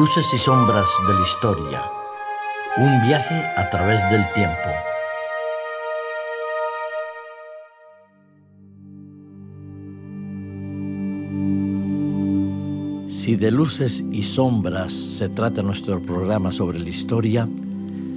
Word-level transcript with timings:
Luces 0.00 0.32
y 0.32 0.38
sombras 0.38 0.88
de 1.06 1.12
la 1.12 1.20
historia. 1.20 1.82
Un 2.78 3.02
viaje 3.02 3.44
a 3.58 3.68
través 3.68 4.00
del 4.08 4.24
tiempo. 4.32 4.70
Si 13.08 13.36
de 13.36 13.50
luces 13.50 14.02
y 14.10 14.22
sombras 14.22 14.90
se 14.90 15.28
trata 15.28 15.60
nuestro 15.60 16.00
programa 16.00 16.50
sobre 16.50 16.80
la 16.80 16.88
historia, 16.88 17.46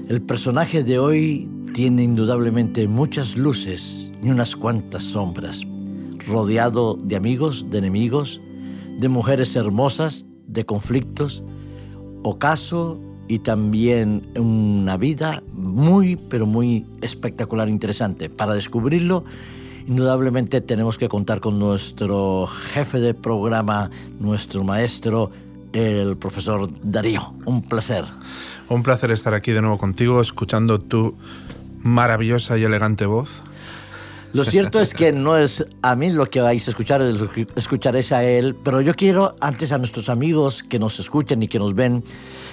el 0.07 0.21
personaje 0.21 0.85
de 0.85 0.99
hoy 0.99 1.49
tiene 1.73 2.03
indudablemente 2.03 2.87
muchas 2.87 3.35
luces 3.35 4.09
y 4.23 4.29
unas 4.29 4.55
cuantas 4.55 5.03
sombras, 5.03 5.63
rodeado 6.25 6.93
de 6.93 7.17
amigos, 7.17 7.69
de 7.69 7.79
enemigos, 7.79 8.39
de 8.97 9.09
mujeres 9.09 9.57
hermosas, 9.57 10.25
de 10.47 10.65
conflictos, 10.65 11.43
ocaso 12.23 12.99
y 13.27 13.39
también 13.39 14.27
una 14.37 14.97
vida 14.97 15.43
muy, 15.53 16.15
pero 16.15 16.45
muy 16.45 16.85
espectacular, 17.01 17.69
interesante. 17.69 18.29
Para 18.29 18.53
descubrirlo, 18.53 19.23
indudablemente 19.87 20.61
tenemos 20.61 20.97
que 20.97 21.09
contar 21.09 21.39
con 21.39 21.59
nuestro 21.59 22.47
jefe 22.47 22.99
de 22.99 23.13
programa, 23.13 23.89
nuestro 24.19 24.63
maestro, 24.63 25.31
el 25.73 26.17
profesor 26.17 26.69
Darío. 26.83 27.33
Un 27.45 27.61
placer. 27.61 28.05
Un 28.69 28.83
placer 28.83 29.11
estar 29.11 29.33
aquí 29.33 29.51
de 29.51 29.61
nuevo 29.61 29.77
contigo, 29.77 30.21
escuchando 30.21 30.79
tu 30.79 31.15
maravillosa 31.81 32.57
y 32.57 32.63
elegante 32.63 33.05
voz. 33.05 33.41
Lo 34.33 34.43
cierto 34.43 34.79
es 34.79 34.95
que 34.95 35.11
no 35.11 35.37
es 35.37 35.63
a 35.83 35.95
mí 35.95 36.11
lo 36.11 36.27
que 36.27 36.41
vais 36.41 36.67
a 36.67 36.71
escuchar, 36.71 37.03
escucharéis 37.55 38.11
a 38.11 38.23
él, 38.23 38.55
pero 38.63 38.81
yo 38.81 38.95
quiero 38.95 39.35
antes 39.39 39.71
a 39.71 39.77
nuestros 39.77 40.09
amigos 40.09 40.63
que 40.63 40.79
nos 40.79 40.99
escuchen 40.99 41.43
y 41.43 41.47
que 41.47 41.59
nos 41.59 41.75
ven, 41.75 42.03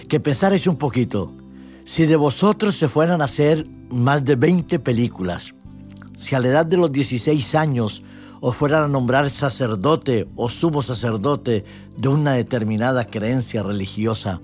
que 0.06 0.20
pensarais 0.20 0.66
un 0.66 0.76
poquito. 0.76 1.32
Si 1.84 2.04
de 2.04 2.16
vosotros 2.16 2.76
se 2.76 2.86
fueran 2.86 3.22
a 3.22 3.24
hacer 3.24 3.64
más 3.88 4.22
de 4.26 4.36
20 4.36 4.78
películas, 4.80 5.54
si 6.18 6.34
a 6.34 6.40
la 6.40 6.48
edad 6.48 6.66
de 6.66 6.76
los 6.76 6.92
16 6.92 7.54
años 7.54 8.02
os 8.40 8.54
fueran 8.54 8.84
a 8.84 8.88
nombrar 8.88 9.30
sacerdote 9.30 10.28
o 10.36 10.50
sumo 10.50 10.82
sacerdote 10.82 11.64
de 11.96 12.08
una 12.08 12.32
determinada 12.34 13.06
creencia 13.06 13.62
religiosa, 13.62 14.42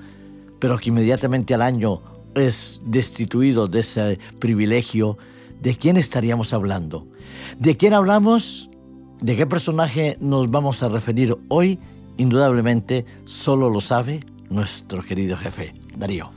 pero 0.59 0.79
que 0.79 0.89
inmediatamente 0.89 1.53
al 1.53 1.61
año 1.61 2.01
es 2.35 2.81
destituido 2.87 3.69
de 3.69 3.81
ese 3.81 4.19
privilegio, 4.39 5.19
¿de 5.61 5.77
quién 5.77 5.97
estaríamos 5.97 6.53
hablando? 6.53 7.07
¿De 7.59 7.77
quién 7.77 7.95
hablamos? 7.95 8.71
¿De 9.21 9.37
qué 9.37 9.47
personaje 9.47 10.17
nos 10.21 10.51
vamos 10.51 10.83
a 10.83 10.89
referir 10.89 11.37
hoy? 11.49 11.79
Indudablemente 12.17 13.05
solo 13.25 13.71
lo 13.71 13.81
sabe 13.81 14.21
nuestro 14.51 15.03
querido 15.03 15.37
jefe, 15.37 15.75
Darío. 15.97 16.31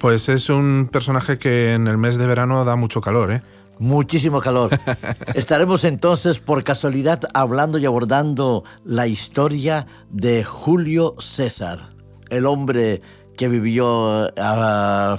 Pues 0.00 0.28
es 0.28 0.48
un 0.48 0.88
personaje 0.92 1.38
que 1.38 1.74
en 1.74 1.88
el 1.88 1.98
mes 1.98 2.18
de 2.18 2.26
verano 2.26 2.64
da 2.64 2.76
mucho 2.76 3.00
calor, 3.00 3.32
¿eh? 3.32 3.42
Muchísimo 3.80 4.40
calor. 4.40 4.78
Estaremos 5.34 5.84
entonces 5.84 6.40
por 6.40 6.64
casualidad 6.64 7.20
hablando 7.34 7.78
y 7.78 7.86
abordando 7.86 8.64
la 8.84 9.06
historia 9.06 9.86
de 10.10 10.44
Julio 10.44 11.14
César, 11.18 11.90
el 12.30 12.46
hombre 12.46 13.02
que 13.36 13.48
vivió 13.48 14.32
a 14.36 15.16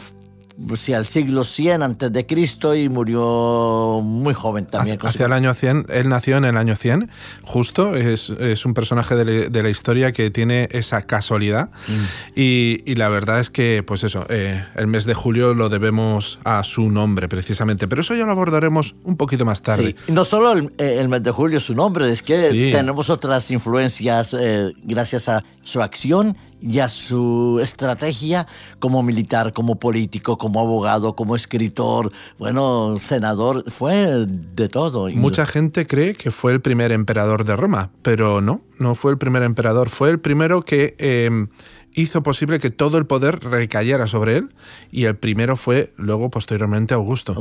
sí, 0.75 0.93
al 0.93 1.05
siglo 1.05 1.43
100 1.43 1.83
antes 1.83 2.11
de 2.11 2.25
Cristo 2.25 2.75
y 2.75 2.89
murió 2.89 4.01
muy 4.03 4.33
joven 4.33 4.65
también. 4.65 4.99
Hacia 5.01 5.25
el 5.25 5.33
año 5.33 5.53
100, 5.53 5.85
él 5.89 6.09
nació 6.09 6.37
en 6.37 6.45
el 6.45 6.57
año 6.57 6.75
100, 6.75 7.09
justo, 7.43 7.95
es, 7.95 8.29
es 8.29 8.65
un 8.65 8.73
personaje 8.73 9.15
de, 9.15 9.49
la 9.61 9.69
historia 9.69 10.11
que 10.11 10.31
tiene 10.31 10.69
esa 10.71 11.01
casualidad 11.01 11.69
mm. 11.87 12.39
y, 12.39 12.83
y, 12.85 12.95
la 12.95 13.09
verdad 13.09 13.39
es 13.39 13.49
que, 13.49 13.83
pues 13.85 14.03
eso, 14.03 14.25
eh, 14.29 14.65
el 14.75 14.87
mes 14.87 15.05
de 15.05 15.13
julio 15.13 15.53
lo 15.53 15.69
debemos 15.69 16.39
a 16.43 16.63
su 16.63 16.89
nombre 16.89 17.27
precisamente, 17.27 17.87
pero 17.87 18.01
eso 18.01 18.15
ya 18.15 18.25
lo 18.25 18.31
abordaremos 18.31 18.95
un 19.03 19.17
poquito 19.17 19.45
más 19.45 19.61
tarde. 19.61 19.95
Sí. 20.05 20.13
No 20.13 20.25
solo 20.25 20.53
el, 20.53 20.73
el 20.77 21.09
mes 21.09 21.23
de 21.23 21.31
julio 21.31 21.59
su 21.59 21.73
nombre, 21.73 22.09
es 22.11 22.21
que 22.21 22.69
tenemos 22.71 23.09
otras 23.09 23.51
influencias 23.51 24.35
eh, 24.39 24.71
gracias 24.83 25.29
a 25.29 25.43
su 25.61 25.81
acción 25.81 26.37
y 26.61 26.79
a 26.79 26.87
su 26.87 27.59
estrategia 27.61 28.47
como 28.79 29.03
militar, 29.03 29.53
como 29.53 29.79
político, 29.79 30.37
como 30.37 30.59
abogado, 30.59 31.15
como 31.15 31.35
escritor, 31.35 32.11
bueno, 32.37 32.97
senador, 32.99 33.69
fue 33.71 34.25
de 34.27 34.69
todo. 34.69 35.09
Mucha 35.09 35.45
gente 35.45 35.87
cree 35.87 36.15
que 36.15 36.31
fue 36.31 36.51
el 36.51 36.61
primer 36.61 36.91
emperador 36.91 37.45
de 37.45 37.55
Roma, 37.55 37.91
pero 38.01 38.41
no, 38.41 38.61
no 38.79 38.95
fue 38.95 39.11
el 39.11 39.17
primer 39.17 39.43
emperador, 39.43 39.89
fue 39.89 40.09
el 40.09 40.19
primero 40.19 40.63
que... 40.63 40.95
Eh, 40.97 41.47
hizo 42.01 42.23
posible 42.23 42.59
que 42.59 42.69
todo 42.69 42.97
el 42.97 43.05
poder 43.05 43.39
recayera 43.39 44.07
sobre 44.07 44.37
él 44.37 44.49
y 44.91 45.05
el 45.05 45.15
primero 45.15 45.57
fue 45.57 45.93
luego 45.97 46.29
posteriormente 46.29 46.93
Augusto. 46.93 47.35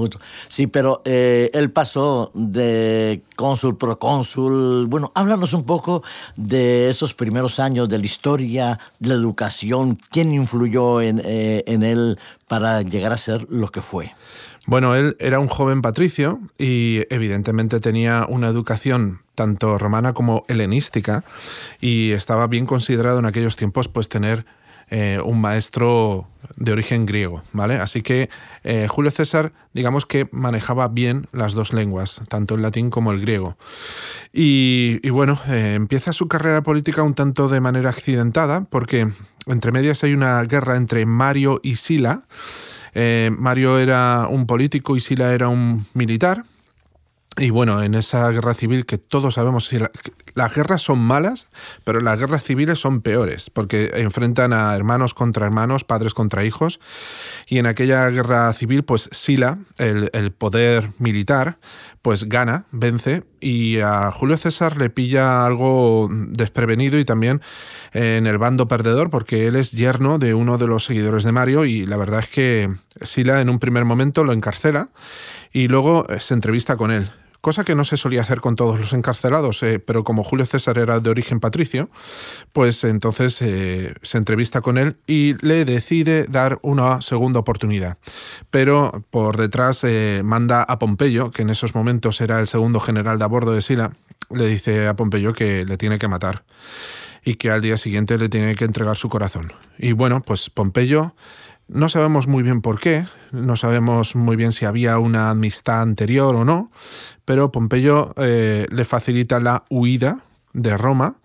Sí, 0.48 0.66
pero 0.66 1.02
eh, 1.04 1.50
él 1.54 1.70
pasó 1.70 2.30
de 2.34 3.22
cónsul, 3.36 3.76
procónsul. 3.76 4.86
Bueno, 4.86 5.12
háblanos 5.14 5.52
un 5.52 5.64
poco 5.64 6.02
de 6.36 6.88
esos 6.88 7.14
primeros 7.14 7.60
años 7.60 7.88
de 7.88 7.98
la 7.98 8.06
historia, 8.06 8.78
de 8.98 9.08
la 9.08 9.14
educación, 9.14 9.98
quién 10.10 10.32
influyó 10.32 11.00
en, 11.00 11.20
eh, 11.24 11.64
en 11.66 11.82
él 11.82 12.18
para 12.46 12.82
llegar 12.82 13.12
a 13.12 13.16
ser 13.16 13.46
lo 13.50 13.68
que 13.68 13.80
fue. 13.80 14.12
Bueno, 14.66 14.94
él 14.94 15.16
era 15.18 15.40
un 15.40 15.48
joven 15.48 15.80
patricio 15.80 16.40
y 16.58 17.00
evidentemente 17.08 17.80
tenía 17.80 18.26
una 18.28 18.48
educación 18.48 19.20
tanto 19.38 19.78
romana 19.78 20.14
como 20.14 20.44
helenística 20.48 21.22
y 21.80 22.10
estaba 22.10 22.48
bien 22.48 22.66
considerado 22.66 23.20
en 23.20 23.26
aquellos 23.26 23.54
tiempos 23.54 23.86
pues 23.86 24.08
tener 24.08 24.44
eh, 24.90 25.20
un 25.24 25.40
maestro 25.40 26.26
de 26.56 26.72
origen 26.72 27.06
griego, 27.06 27.44
¿vale? 27.52 27.76
Así 27.76 28.02
que 28.02 28.30
eh, 28.64 28.88
Julio 28.88 29.12
César, 29.12 29.52
digamos 29.72 30.06
que 30.06 30.28
manejaba 30.32 30.88
bien 30.88 31.28
las 31.30 31.52
dos 31.52 31.72
lenguas, 31.72 32.20
tanto 32.28 32.56
el 32.56 32.62
latín 32.62 32.90
como 32.90 33.12
el 33.12 33.20
griego. 33.20 33.56
Y, 34.32 35.08
bueno, 35.10 35.38
eh, 35.46 35.74
empieza 35.76 36.12
su 36.12 36.26
carrera 36.26 36.62
política 36.64 37.04
un 37.04 37.14
tanto 37.14 37.48
de 37.48 37.60
manera 37.60 37.90
accidentada, 37.90 38.64
porque 38.68 39.08
entre 39.46 39.70
medias 39.70 40.02
hay 40.02 40.14
una 40.14 40.42
guerra 40.42 40.76
entre 40.76 41.06
Mario 41.06 41.60
y 41.62 41.76
Sila, 41.76 42.22
Mario 43.30 43.78
era 43.78 44.26
un 44.28 44.46
político 44.46 44.96
y 44.96 45.00
Sila 45.00 45.32
era 45.32 45.48
un 45.48 45.86
militar. 45.94 46.42
Y 47.38 47.50
bueno, 47.50 47.84
en 47.84 47.94
esa 47.94 48.28
guerra 48.30 48.52
civil 48.52 48.84
que 48.84 48.98
todos 48.98 49.34
sabemos, 49.34 49.70
las 50.34 50.54
guerras 50.54 50.82
son 50.82 50.98
malas, 50.98 51.48
pero 51.84 52.00
las 52.00 52.18
guerras 52.18 52.42
civiles 52.42 52.80
son 52.80 53.00
peores, 53.00 53.48
porque 53.48 53.92
enfrentan 53.94 54.52
a 54.52 54.74
hermanos 54.74 55.14
contra 55.14 55.46
hermanos, 55.46 55.84
padres 55.84 56.14
contra 56.14 56.44
hijos. 56.44 56.80
Y 57.46 57.58
en 57.58 57.66
aquella 57.66 58.10
guerra 58.10 58.52
civil, 58.54 58.82
pues 58.82 59.08
Sila, 59.12 59.58
el, 59.76 60.32
poder 60.32 60.90
militar, 60.98 61.58
pues 62.02 62.28
gana, 62.28 62.64
vence, 62.72 63.22
y 63.40 63.78
a 63.78 64.10
Julio 64.10 64.36
César 64.36 64.76
le 64.76 64.90
pilla 64.90 65.46
algo 65.46 66.08
desprevenido 66.10 66.98
y 66.98 67.04
también 67.04 67.40
en 67.92 68.26
el 68.26 68.38
bando 68.38 68.66
perdedor, 68.66 69.10
porque 69.10 69.46
él 69.46 69.54
es 69.54 69.70
yerno 69.70 70.18
de 70.18 70.34
uno 70.34 70.58
de 70.58 70.66
los 70.66 70.86
seguidores 70.86 71.22
de 71.22 71.30
Mario, 71.30 71.66
y 71.66 71.86
la 71.86 71.98
verdad 71.98 72.18
es 72.18 72.28
que 72.28 72.68
Sila 73.02 73.40
en 73.40 73.48
un 73.48 73.60
primer 73.60 73.84
momento 73.84 74.24
lo 74.24 74.32
encarcela 74.32 74.88
y 75.52 75.68
luego 75.68 76.04
se 76.18 76.34
entrevista 76.34 76.76
con 76.76 76.90
él 76.90 77.08
cosa 77.40 77.64
que 77.64 77.74
no 77.74 77.84
se 77.84 77.96
solía 77.96 78.22
hacer 78.22 78.40
con 78.40 78.56
todos 78.56 78.78
los 78.78 78.92
encarcelados, 78.92 79.62
eh, 79.62 79.78
pero 79.78 80.04
como 80.04 80.24
Julio 80.24 80.46
César 80.46 80.78
era 80.78 81.00
de 81.00 81.10
origen 81.10 81.40
patricio, 81.40 81.88
pues 82.52 82.84
entonces 82.84 83.40
eh, 83.42 83.94
se 84.02 84.18
entrevista 84.18 84.60
con 84.60 84.78
él 84.78 84.96
y 85.06 85.34
le 85.46 85.64
decide 85.64 86.24
dar 86.28 86.58
una 86.62 87.00
segunda 87.02 87.40
oportunidad. 87.40 87.98
Pero 88.50 89.04
por 89.10 89.36
detrás 89.36 89.84
eh, 89.84 90.22
manda 90.24 90.62
a 90.62 90.78
Pompeyo, 90.78 91.30
que 91.30 91.42
en 91.42 91.50
esos 91.50 91.74
momentos 91.74 92.20
era 92.20 92.40
el 92.40 92.48
segundo 92.48 92.80
general 92.80 93.18
de 93.18 93.24
a 93.24 93.28
bordo 93.28 93.52
de 93.52 93.62
Sila, 93.62 93.92
le 94.30 94.46
dice 94.46 94.86
a 94.86 94.94
Pompeyo 94.94 95.32
que 95.32 95.64
le 95.64 95.76
tiene 95.76 95.98
que 95.98 96.08
matar 96.08 96.44
y 97.24 97.34
que 97.34 97.50
al 97.50 97.60
día 97.60 97.76
siguiente 97.76 98.18
le 98.18 98.28
tiene 98.28 98.54
que 98.54 98.64
entregar 98.64 98.96
su 98.96 99.08
corazón. 99.08 99.52
Y 99.78 99.92
bueno, 99.92 100.22
pues 100.22 100.50
Pompeyo 100.50 101.14
no 101.68 101.88
sabemos 101.88 102.26
muy 102.26 102.42
bien 102.42 102.60
por 102.62 102.80
qué, 102.80 103.06
no 103.30 103.56
sabemos 103.56 104.16
muy 104.16 104.36
bien 104.36 104.52
si 104.52 104.64
había 104.64 104.98
una 104.98 105.30
amistad 105.30 105.82
anterior 105.82 106.34
o 106.34 106.44
no, 106.44 106.70
pero 107.24 107.52
Pompeyo 107.52 108.14
eh, 108.16 108.66
le 108.70 108.84
facilita 108.84 109.38
la 109.38 109.64
huida 109.68 110.20
de 110.54 110.76
Roma. 110.76 111.16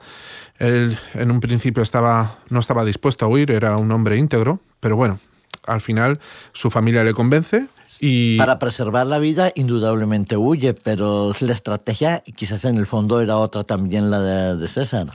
Él 0.59 0.97
en 1.13 1.31
un 1.31 1.39
principio 1.39 1.81
estaba, 1.81 2.39
no 2.49 2.59
estaba 2.59 2.85
dispuesto 2.85 3.25
a 3.25 3.29
huir, 3.29 3.51
era 3.51 3.77
un 3.77 3.91
hombre 3.91 4.17
íntegro, 4.17 4.59
pero 4.79 4.95
bueno, 4.95 5.19
al 5.65 5.81
final 5.81 6.19
su 6.51 6.69
familia 6.69 7.03
le 7.03 7.13
convence 7.13 7.67
y... 7.99 8.37
Para 8.37 8.59
preservar 8.59 9.07
la 9.07 9.19
vida, 9.19 9.51
indudablemente 9.55 10.35
huye, 10.35 10.73
pero 10.73 11.31
la 11.39 11.53
estrategia 11.53 12.21
quizás 12.35 12.65
en 12.65 12.77
el 12.77 12.85
fondo 12.85 13.21
era 13.21 13.37
otra 13.37 13.63
también 13.63 14.11
la 14.11 14.21
de, 14.55 14.67
César. 14.67 15.07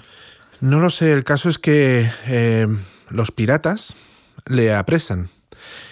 No 0.60 0.80
lo 0.80 0.90
sé, 0.90 1.12
el 1.12 1.24
caso 1.24 1.48
es 1.48 1.58
que 1.58 2.10
eh, 2.26 2.66
los 3.10 3.30
piratas 3.30 3.94
le 4.46 4.74
apresan. 4.74 5.30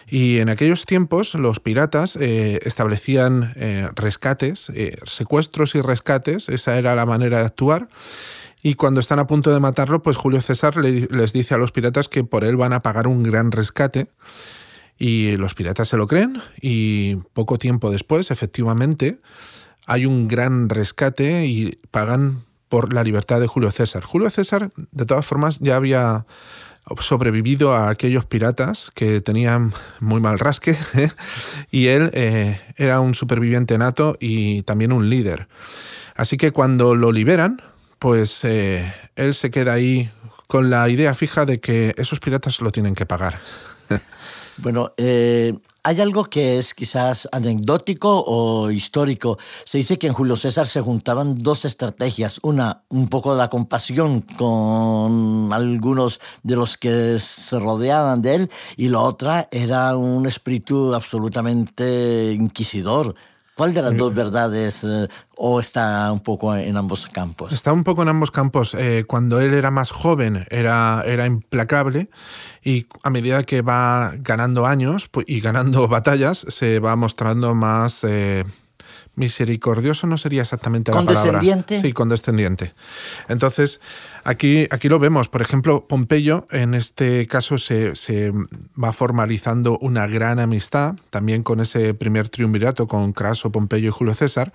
Y 0.09 0.39
en 0.39 0.49
aquellos 0.49 0.85
tiempos 0.87 1.35
los 1.35 1.61
piratas 1.61 2.17
eh, 2.17 2.61
establecían 2.65 3.53
eh, 3.57 3.89
rescates, 3.95 4.71
eh, 4.75 4.99
secuestros 5.05 5.75
y 5.75 5.81
rescates, 5.81 6.49
esa 6.49 6.79
era 6.79 6.95
la 6.95 7.07
manera 7.07 7.39
de 7.41 7.47
actuar. 7.47 7.89
Y 8.63 8.75
cuando 8.75 9.01
están 9.01 9.19
a 9.19 9.27
punto 9.27 9.53
de 9.53 9.61
matarlo, 9.61 10.03
pues 10.03 10.17
Julio 10.17 10.41
César 10.41 10.77
les 10.77 11.33
dice 11.33 11.55
a 11.55 11.59
los 11.59 11.73
piratas 11.73 12.09
que 12.09 12.25
por 12.25 12.43
él 12.45 12.57
van 12.57 12.73
a 12.73 12.83
pagar 12.83 13.07
un 13.07 13.23
gran 13.23 13.53
rescate. 13.53 14.09
Y 14.99 15.37
los 15.37 15.55
piratas 15.55 15.89
se 15.89 15.97
lo 15.97 16.07
creen 16.07 16.41
y 16.61 17.17
poco 17.35 17.59
tiempo 17.59 17.91
después, 17.91 18.31
efectivamente, 18.31 19.21
hay 19.87 20.07
un 20.07 20.27
gran 20.27 20.71
rescate 20.71 21.47
y 21.47 21.79
pagan 21.91 22.45
por 22.69 22.93
la 22.93 23.05
libertad 23.05 23.41
de 23.41 23.47
Julio 23.47 23.71
César. 23.71 24.03
Julio 24.03 24.31
César, 24.31 24.71
de 24.91 25.05
todas 25.05 25.27
formas, 25.27 25.59
ya 25.61 25.77
había 25.77 26.27
sobrevivido 27.01 27.75
a 27.75 27.89
aquellos 27.91 28.25
piratas 28.25 28.91
que 28.95 29.21
tenían 29.21 29.73
muy 30.01 30.21
mal 30.21 30.39
rasque 30.39 30.77
¿eh? 30.95 31.11
y 31.71 31.89
él 31.89 32.11
eh, 32.15 32.61
era 32.77 33.01
un 33.01 33.15
superviviente 33.15 33.77
nato 33.79 34.17
y 34.21 34.63
también 34.63 34.93
un 34.93 35.11
líder. 35.11 35.49
Así 36.15 36.37
que 36.37 36.53
cuando 36.53 36.95
lo 36.95 37.13
liberan, 37.13 37.61
pues 37.99 38.45
eh, 38.45 38.93
él 39.17 39.35
se 39.35 39.51
queda 39.51 39.75
ahí 39.75 40.11
con 40.47 40.71
la 40.71 40.89
idea 40.89 41.13
fija 41.15 41.45
de 41.45 41.61
que 41.61 41.95
esos 41.99 42.21
piratas 42.21 42.61
lo 42.61 42.71
tienen 42.73 42.95
que 42.95 43.07
pagar. 43.07 43.41
Bueno, 44.59 44.95
hay 45.87 46.01
algo 46.01 46.25
que 46.25 46.59
es 46.59 46.75
quizás 46.75 47.29
anecdótico 47.31 48.25
o 48.27 48.73
histórico. 48.73 49.39
Se 49.65 49.79
dice 49.79 50.01
que 50.01 50.09
en 50.09 50.15
Julio 50.15 50.37
César 50.37 50.67
se 50.67 50.81
juntaban 50.81 51.39
dos 51.39 51.65
estrategias. 51.65 52.41
Una, 52.43 52.83
un 52.89 53.07
poco 53.07 53.33
de 53.33 53.39
la 53.39 53.51
compasión 53.51 54.23
con 54.23 55.53
algunos 55.53 56.19
de 56.43 56.57
los 56.57 56.77
que 56.77 57.21
se 57.21 57.61
rodeaban 57.61 58.21
de 58.21 58.35
él, 58.35 58.51
y 58.77 58.89
la 58.89 58.99
otra 58.99 59.49
era 59.53 59.97
un 59.97 60.27
espíritu 60.27 60.93
absolutamente 60.93 62.33
inquisidor. 62.33 63.15
¿Cuál 63.57 63.73
de 63.73 63.81
las 63.81 63.97
dos 63.97 64.15
verdades 64.15 64.85
eh, 64.85 65.09
o 65.35 65.61
está 65.61 66.13
un 66.13 66.21
poco 66.21 66.55
en 66.55 66.77
ambos 66.77 67.07
campos? 67.07 67.53
Está 67.55 67.73
un 67.73 67.85
poco 67.85 68.03
en 68.03 68.11
ambos 68.11 68.31
campos. 68.31 68.75
Eh, 68.75 69.05
cuando 69.07 69.41
él 69.41 69.55
era 69.55 69.71
más 69.71 69.91
joven 69.91 70.47
era, 70.51 71.03
era 71.07 71.25
implacable 71.25 72.11
y 72.63 72.87
a 73.03 73.09
medida 73.09 73.45
que 73.45 73.63
va 73.63 74.13
ganando 74.19 74.67
años 74.67 75.09
y 75.27 75.41
ganando 75.41 75.89
batallas 75.89 76.45
se 76.51 76.81
va 76.81 76.97
mostrando 76.97 77.55
más... 77.55 78.05
Eh, 78.05 78.45
misericordioso 79.17 80.07
no 80.07 80.19
sería 80.19 80.43
exactamente 80.43 80.93
la 80.93 80.99
palabra. 80.99 81.23
¿Condescendiente? 81.23 81.81
Sí, 81.81 81.93
condescendiente. 81.93 82.75
Entonces, 83.29 83.81
aquí, 84.25 84.67
aquí 84.71 84.89
lo 84.89 84.99
vemos. 84.99 85.29
Por 85.29 85.43
ejemplo, 85.43 85.87
Pompeyo, 85.87 86.47
en 86.51 86.75
este 86.75 87.27
caso, 87.27 87.59
se, 87.59 87.97
se, 87.97 88.33
va 88.83 88.93
formalizando 88.93 89.79
una 89.79 90.07
gran 90.07 90.39
amistad, 90.39 90.95
también 91.11 91.43
con 91.43 91.61
ese 91.61 91.95
primer 91.95 92.29
triunvirato 92.29 92.87
con 92.87 93.13
Craso, 93.13 93.51
Pompeyo 93.51 93.89
y 93.89 93.93
Julio 93.93 94.15
César. 94.15 94.53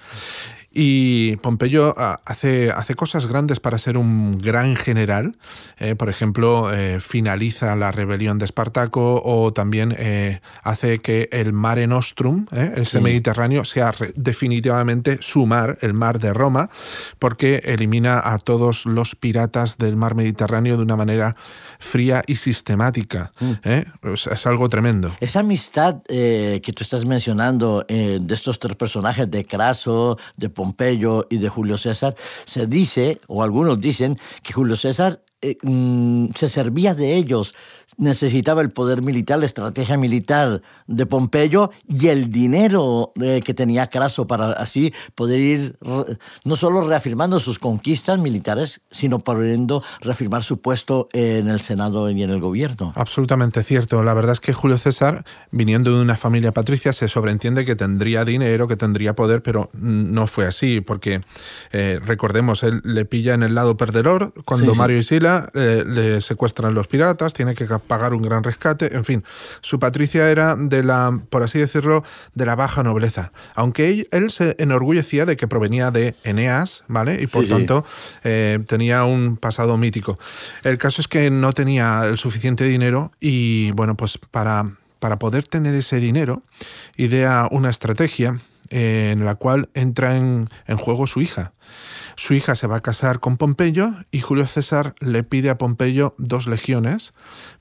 Y 0.73 1.35
Pompeyo 1.37 1.93
ah, 1.97 2.21
hace, 2.25 2.71
hace 2.71 2.95
cosas 2.95 3.27
grandes 3.27 3.59
para 3.59 3.77
ser 3.77 3.97
un 3.97 4.37
gran 4.37 4.77
general. 4.77 5.35
Eh, 5.77 5.95
por 5.95 6.09
ejemplo, 6.09 6.73
eh, 6.73 7.01
finaliza 7.01 7.75
la 7.75 7.91
rebelión 7.91 8.37
de 8.37 8.45
Espartaco 8.45 9.21
o 9.25 9.51
también 9.51 9.93
eh, 9.97 10.39
hace 10.63 10.99
que 10.99 11.27
el 11.33 11.51
Mare 11.51 11.87
Nostrum, 11.87 12.45
ese 12.51 13.01
Mediterráneo, 13.01 13.65
sea 13.65 13.93
definitivamente 14.15 15.17
su 15.21 15.45
mar, 15.45 15.77
el 15.81 15.93
mar 15.93 16.19
de 16.19 16.31
Roma, 16.31 16.69
porque 17.19 17.61
elimina 17.65 18.21
a 18.23 18.37
todos 18.37 18.85
los 18.85 19.15
piratas 19.15 19.77
del 19.77 19.97
mar 19.97 20.15
Mediterráneo 20.15 20.77
de 20.77 20.83
una 20.83 20.95
manera 20.95 21.35
fría 21.79 22.23
y 22.27 22.37
sistemática. 22.37 23.33
Mm. 23.39 23.53
es 24.31 24.47
algo 24.47 24.69
tremendo. 24.69 25.11
Esa 25.19 25.41
amistad 25.41 26.01
que 26.07 26.73
tú 26.75 26.83
estás 26.83 27.03
mencionando 27.03 27.85
de 27.87 28.33
estos 28.33 28.59
tres 28.59 28.77
personajes, 28.77 29.29
de 29.29 29.45
Craso, 29.45 30.17
de 30.37 30.49
Pompeyo 30.61 31.25
y 31.27 31.39
de 31.39 31.49
Julio 31.49 31.75
César, 31.79 32.15
se 32.45 32.67
dice, 32.67 33.19
o 33.27 33.41
algunos 33.41 33.81
dicen, 33.81 34.19
que 34.43 34.53
Julio 34.53 34.75
César 34.75 35.23
eh, 35.41 35.57
mm, 35.63 36.29
se 36.35 36.49
servía 36.49 36.95
de 36.95 37.15
ellos 37.15 37.55
necesitaba 37.97 38.61
el 38.61 38.71
poder 38.71 39.01
militar, 39.01 39.39
la 39.39 39.45
estrategia 39.45 39.97
militar 39.97 40.61
de 40.87 41.05
Pompeyo 41.05 41.71
y 41.87 42.07
el 42.07 42.31
dinero 42.31 43.11
eh, 43.21 43.41
que 43.43 43.53
tenía 43.53 43.87
Craso 43.87 44.27
para 44.27 44.51
así 44.53 44.93
poder 45.15 45.39
ir 45.39 45.77
no 46.43 46.55
solo 46.55 46.87
reafirmando 46.87 47.39
sus 47.39 47.59
conquistas 47.59 48.19
militares, 48.19 48.81
sino 48.91 49.19
pudiendo 49.19 49.83
reafirmar 50.01 50.43
su 50.43 50.61
puesto 50.61 51.09
en 51.13 51.49
el 51.49 51.59
Senado 51.59 52.09
y 52.09 52.23
en 52.23 52.29
el 52.29 52.39
gobierno. 52.39 52.93
Absolutamente 52.95 53.63
cierto. 53.63 54.03
La 54.03 54.13
verdad 54.13 54.33
es 54.33 54.39
que 54.39 54.53
Julio 54.53 54.77
César, 54.77 55.25
viniendo 55.51 55.95
de 55.95 56.01
una 56.01 56.15
familia 56.15 56.51
patricia, 56.51 56.93
se 56.93 57.07
sobreentiende 57.07 57.65
que 57.65 57.75
tendría 57.75 58.25
dinero, 58.25 58.67
que 58.67 58.77
tendría 58.77 59.13
poder, 59.13 59.41
pero 59.43 59.69
no 59.73 60.27
fue 60.27 60.45
así, 60.45 60.81
porque 60.81 61.21
eh, 61.71 61.99
recordemos, 62.03 62.63
él 62.63 62.81
le 62.83 63.05
pilla 63.05 63.33
en 63.33 63.43
el 63.43 63.55
lado 63.55 63.77
perdedor 63.77 64.33
cuando 64.45 64.73
Mario 64.75 64.97
y 64.97 65.03
Sila 65.03 65.30
eh, 65.53 65.83
le 65.85 66.21
secuestran 66.21 66.73
los 66.73 66.87
piratas, 66.87 67.33
tiene 67.33 67.55
que 67.55 67.65
pagar 67.65 68.13
un 68.13 68.21
gran 68.21 68.43
rescate, 68.43 68.95
en 68.95 69.05
fin, 69.05 69.23
su 69.61 69.79
Patricia 69.79 70.29
era 70.29 70.55
de 70.55 70.83
la, 70.83 71.19
por 71.29 71.43
así 71.43 71.59
decirlo, 71.59 72.03
de 72.33 72.45
la 72.45 72.55
baja 72.55 72.83
nobleza, 72.83 73.31
aunque 73.55 74.07
él, 74.11 74.31
se 74.31 74.55
enorgullecía 74.59 75.25
de 75.25 75.37
que 75.37 75.47
provenía 75.47 75.91
de 75.91 76.15
Eneas, 76.23 76.83
¿vale? 76.87 77.21
Y 77.21 77.27
por 77.27 77.47
tanto 77.47 77.85
eh, 78.23 78.59
tenía 78.67 79.03
un 79.03 79.37
pasado 79.37 79.77
mítico. 79.77 80.19
El 80.63 80.77
caso 80.77 81.01
es 81.01 81.07
que 81.07 81.29
no 81.29 81.53
tenía 81.53 82.03
el 82.05 82.17
suficiente 82.17 82.65
dinero 82.65 83.11
y 83.19 83.71
bueno, 83.71 83.95
pues 83.95 84.17
para, 84.17 84.65
para 84.99 85.19
poder 85.19 85.47
tener 85.47 85.75
ese 85.75 85.97
dinero, 85.97 86.43
idea 86.95 87.47
una 87.51 87.69
estrategia 87.69 88.39
en 88.71 89.23
la 89.25 89.35
cual 89.35 89.69
entra 89.73 90.17
en, 90.17 90.49
en 90.65 90.77
juego 90.77 91.05
su 91.05 91.21
hija. 91.21 91.53
Su 92.15 92.33
hija 92.33 92.55
se 92.55 92.67
va 92.67 92.77
a 92.77 92.81
casar 92.81 93.19
con 93.19 93.37
Pompeyo 93.37 93.93
y 94.11 94.19
Julio 94.19 94.47
César 94.47 94.95
le 94.99 95.23
pide 95.23 95.49
a 95.49 95.57
Pompeyo 95.57 96.15
dos 96.17 96.47
legiones 96.47 97.13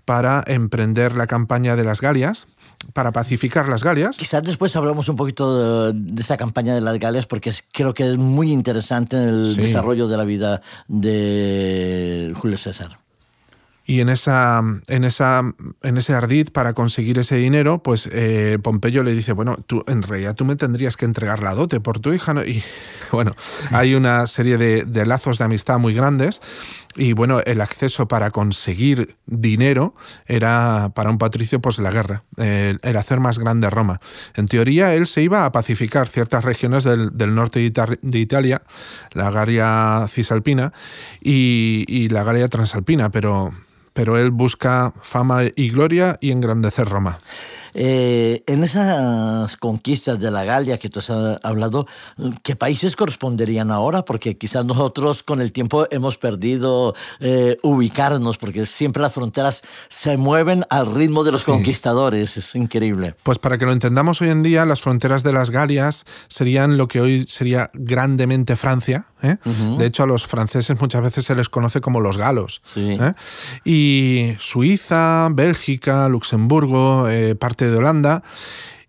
para 0.05 0.43
emprender 0.47 1.17
la 1.17 1.27
campaña 1.27 1.77
de 1.77 1.85
las 1.85 2.01
Galias, 2.01 2.47
para 2.93 3.13
pacificar 3.13 3.69
las 3.69 3.83
Galias. 3.83 4.17
Quizás 4.17 4.43
después 4.43 4.75
hablamos 4.77 5.09
un 5.09 5.17
poquito 5.17 5.93
de, 5.93 6.21
esa 6.21 6.37
campaña 6.37 6.75
de 6.75 6.81
las 6.81 6.99
Galias 6.99 7.27
porque 7.27 7.53
creo 7.73 7.95
que 7.95 8.11
es 8.11 8.19
muy 8.19 8.53
interesante 8.53 9.17
en 9.17 9.29
el 9.29 9.57
desarrollo 9.57 10.09
de 10.09 10.17
la 10.17 10.25
vida 10.25 10.63
de 10.89 12.33
Julio 12.37 12.59
César. 12.59 12.99
Y 13.91 14.01
en, 14.01 14.09
esa, 14.09 14.63
en, 14.87 15.03
esa, 15.03 15.43
en 15.83 15.97
ese 15.97 16.15
ardid 16.15 16.51
para 16.53 16.75
conseguir 16.75 17.19
ese 17.19 17.35
dinero, 17.35 17.83
pues 17.83 18.09
eh, 18.13 18.57
Pompeyo 18.63 19.03
le 19.03 19.13
dice, 19.13 19.33
bueno, 19.33 19.57
tú 19.67 19.83
en 19.89 20.03
realidad 20.05 20.37
tú 20.37 20.45
me 20.45 20.55
tendrías 20.55 20.97
que 20.97 21.07
entregar 21.07 21.43
la 21.43 21.57
dote 21.57 21.81
por 21.81 21.99
tu 21.99 22.13
hija. 22.13 22.33
Y 22.47 22.63
bueno, 23.11 23.35
hay 23.73 23.97
una 23.97 24.29
serie 24.29 24.59
de, 24.59 24.85
de, 24.85 25.07
lazos 25.07 25.39
de 25.39 25.45
amistad 25.47 25.81
muy 25.81 25.93
grandes. 25.93 26.41
Y 26.95 27.15
bueno, 27.15 27.41
el 27.45 27.61
acceso 27.61 28.07
para 28.07 28.31
conseguir 28.31 29.17
dinero 29.27 29.97
era 30.25 30.93
para 30.95 31.11
un 31.11 31.19
patricio 31.19 31.61
pues 31.61 31.81
la 31.81 31.91
guerra, 31.91 32.23
el, 32.37 32.79
hacer 32.97 33.19
más 33.19 33.41
grande 33.41 33.71
Roma. 33.71 34.01
En 34.37 34.47
teoría, 34.47 34.95
él 34.95 35.09
se 35.09 35.23
iba 35.23 35.45
a 35.45 35.51
pacificar 35.51 36.07
ciertas 36.07 36.45
regiones 36.45 36.85
del, 36.85 37.19
del 37.19 37.35
norte 37.35 37.59
de, 37.59 38.19
Italia, 38.21 38.63
la 39.11 39.33
Galia 39.33 40.07
cisalpina 40.09 40.73
y, 41.21 41.85
y 41.89 42.09
la 42.09 42.23
Galia 42.23 42.47
transalpina, 42.47 43.11
pero 43.11 43.53
pero 43.93 44.19
él 44.19 44.31
busca 44.31 44.93
fama 45.03 45.43
y 45.55 45.71
gloria 45.71 46.19
y 46.21 46.31
engrandecer 46.31 46.89
Roma. 46.89 47.19
Eh, 47.75 48.43
en 48.47 48.65
esas 48.65 49.57
conquistas 49.57 50.19
de 50.19 50.31
la 50.31 50.45
Galia 50.45 50.79
que 50.79 50.89
tú 50.89 51.01
has 51.01 51.11
hablado, 51.11 51.87
¿qué 52.43 52.57
países 52.57 52.97
corresponderían 52.97 53.71
ahora? 53.71 54.05
Porque 54.05 54.37
quizás 54.37 54.65
nosotros 54.65 55.23
con 55.23 55.41
el 55.41 55.53
tiempo 55.53 55.87
hemos 55.91 56.19
perdido 56.19 56.95
eh, 57.21 57.59
ubicarnos, 57.63 58.39
porque 58.39 58.67
siempre 58.67 59.03
las 59.03 59.13
fronteras 59.13 59.63
se 59.89 60.17
mueven 60.17 60.65
al 60.71 60.95
ritmo 60.95 61.25
de 61.25 61.33
los 61.33 61.45
conquistadores. 61.45 62.37
Es 62.37 62.55
increíble. 62.55 63.15
Pues 63.23 63.39
para 63.39 63.59
que 63.59 63.67
lo 63.67 63.73
entendamos 63.73 64.21
hoy 64.21 64.31
en 64.31 64.43
día, 64.43 64.67
las 64.67 64.81
fronteras 64.81 65.23
de 65.23 65.33
las 65.33 65.51
Galias 65.51 66.05
serían 66.29 66.77
lo 66.77 66.89
que 66.89 67.01
hoy 67.01 67.27
sería 67.29 67.71
grandemente 67.75 68.57
Francia. 68.57 69.07
¿eh? 69.23 69.37
De 69.79 69.87
hecho, 69.87 70.03
a 70.03 70.07
los 70.07 70.27
franceses 70.27 70.81
muchas 70.81 71.03
veces 71.03 71.25
se 71.25 71.35
les 71.35 71.49
conoce 71.49 71.81
como 71.81 72.01
los 72.01 72.17
galos. 72.17 72.63
Y 73.65 74.35
Suiza, 74.39 75.29
Bélgica, 75.33 76.09
Luxemburgo, 76.09 77.07
parte 77.39 77.60
de 77.69 77.77
Holanda. 77.77 78.23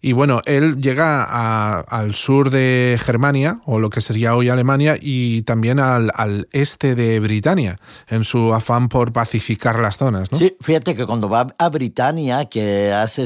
Y 0.03 0.13
bueno, 0.13 0.41
él 0.45 0.81
llega 0.81 1.81
al 1.81 2.15
sur 2.15 2.49
de 2.49 2.99
Germania, 2.99 3.61
o 3.65 3.79
lo 3.79 3.91
que 3.91 4.01
sería 4.01 4.35
hoy 4.35 4.49
Alemania, 4.49 4.97
y 4.99 5.43
también 5.43 5.79
al, 5.79 6.47
este 6.51 6.95
de 6.95 7.19
Britania, 7.19 7.79
en 8.07 8.23
su 8.23 8.51
afán 8.53 8.89
por 8.89 9.13
pacificar 9.13 9.79
las 9.79 9.97
zonas. 9.97 10.31
¿no? 10.31 10.39
Sí, 10.39 10.55
fíjate 10.59 10.95
que 10.95 11.05
cuando 11.05 11.29
va 11.29 11.47
a 11.55 11.69
Britania, 11.69 12.45
que 12.45 12.91
hace 12.91 13.23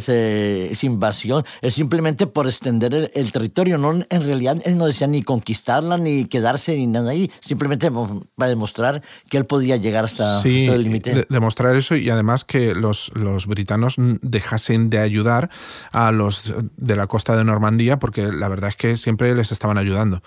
esa 0.70 0.86
invasión, 0.86 1.46
es 1.62 1.76
simplemente 1.76 2.28
por 2.28 2.48
extender 2.48 3.12
el, 3.14 3.32
territorio. 3.32 3.78
No, 3.78 3.94
en 3.94 4.22
realidad, 4.22 4.58
él 4.66 4.78
no 4.78 4.86
decía 4.86 5.08
ni 5.08 5.24
conquistarla, 5.24 5.98
ni 5.98 6.26
quedarse, 6.26 6.76
ni 6.76 6.88
nada 6.88 7.12
ahí. 7.12 7.32
Simplemente 7.40 7.90
para 8.36 8.50
demostrar 8.50 9.02
que 9.30 9.38
él 9.38 9.46
podía 9.46 9.78
llegar 9.78 10.04
hasta 10.04 10.40
ese 10.40 10.78
límite. 10.78 11.26
demostrar 11.30 11.76
eso 11.76 11.96
y 11.96 12.10
además 12.10 12.44
que 12.44 12.76
los, 12.76 13.12
los 13.14 13.48
britanos 13.48 13.96
dejasen 13.98 14.90
de 14.90 15.00
ayudar 15.00 15.50
a 15.92 16.12
los 16.12 16.44
de 16.78 16.96
la 16.96 17.08
costa 17.08 17.36
de 17.36 17.44
Normandía, 17.44 18.00
porque 18.00 18.32
la 18.32 18.48
verdad 18.48 18.70
es 18.70 18.76
que 18.76 18.98
siempre 18.98 19.34
les 19.36 19.52
estaban 19.52 19.78
ayudando. 19.78 20.22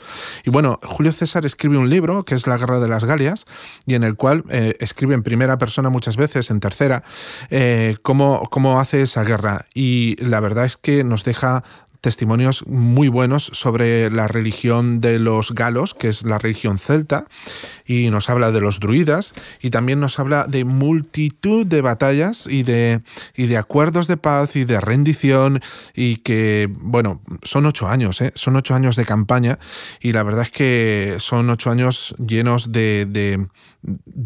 Y 0.44 0.50
bueno, 0.50 0.78
Julio 0.82 1.12
César 1.12 1.46
escribe 1.46 1.78
un 1.78 1.90
libro 1.90 2.24
que 2.24 2.34
es 2.34 2.46
La 2.46 2.58
Guerra 2.58 2.80
de 2.80 2.88
las 2.88 3.04
Galias, 3.04 3.46
y 3.86 3.94
en 3.94 4.02
el 4.02 4.16
cual 4.16 4.44
eh, 4.50 4.76
escribe 4.80 5.14
en 5.14 5.22
primera 5.22 5.58
persona 5.58 5.90
muchas 5.90 6.16
veces, 6.16 6.50
en 6.50 6.60
tercera, 6.60 7.02
eh, 7.50 7.96
cómo, 8.02 8.48
cómo 8.50 8.80
hace 8.80 9.02
esa 9.02 9.24
guerra. 9.24 9.66
Y 9.74 10.16
la 10.24 10.40
verdad 10.40 10.64
es 10.64 10.76
que 10.76 11.04
nos 11.04 11.24
deja 11.24 11.64
testimonios 12.00 12.66
muy 12.66 13.08
buenos 13.08 13.50
sobre 13.52 14.10
la 14.10 14.28
religión 14.28 15.00
de 15.00 15.18
los 15.18 15.52
galos, 15.52 15.94
que 15.94 16.08
es 16.08 16.22
la 16.22 16.38
religión 16.38 16.78
celta, 16.78 17.26
y 17.86 18.10
nos 18.10 18.30
habla 18.30 18.52
de 18.52 18.60
los 18.60 18.80
druidas, 18.80 19.32
y 19.60 19.70
también 19.70 20.00
nos 20.00 20.18
habla 20.18 20.46
de 20.46 20.64
multitud 20.64 21.66
de 21.66 21.80
batallas 21.80 22.46
y 22.48 22.62
de, 22.62 23.00
y 23.36 23.46
de 23.46 23.56
acuerdos 23.56 24.06
de 24.06 24.16
paz 24.16 24.56
y 24.56 24.64
de 24.64 24.80
rendición, 24.80 25.60
y 25.94 26.16
que, 26.16 26.68
bueno, 26.70 27.20
son 27.42 27.66
ocho 27.66 27.88
años, 27.88 28.20
¿eh? 28.20 28.32
son 28.34 28.56
ocho 28.56 28.74
años 28.74 28.96
de 28.96 29.04
campaña, 29.04 29.58
y 30.00 30.12
la 30.12 30.22
verdad 30.22 30.42
es 30.42 30.50
que 30.50 31.16
son 31.18 31.50
ocho 31.50 31.70
años 31.70 32.14
llenos 32.18 32.72
de, 32.72 33.06
de 33.08 33.48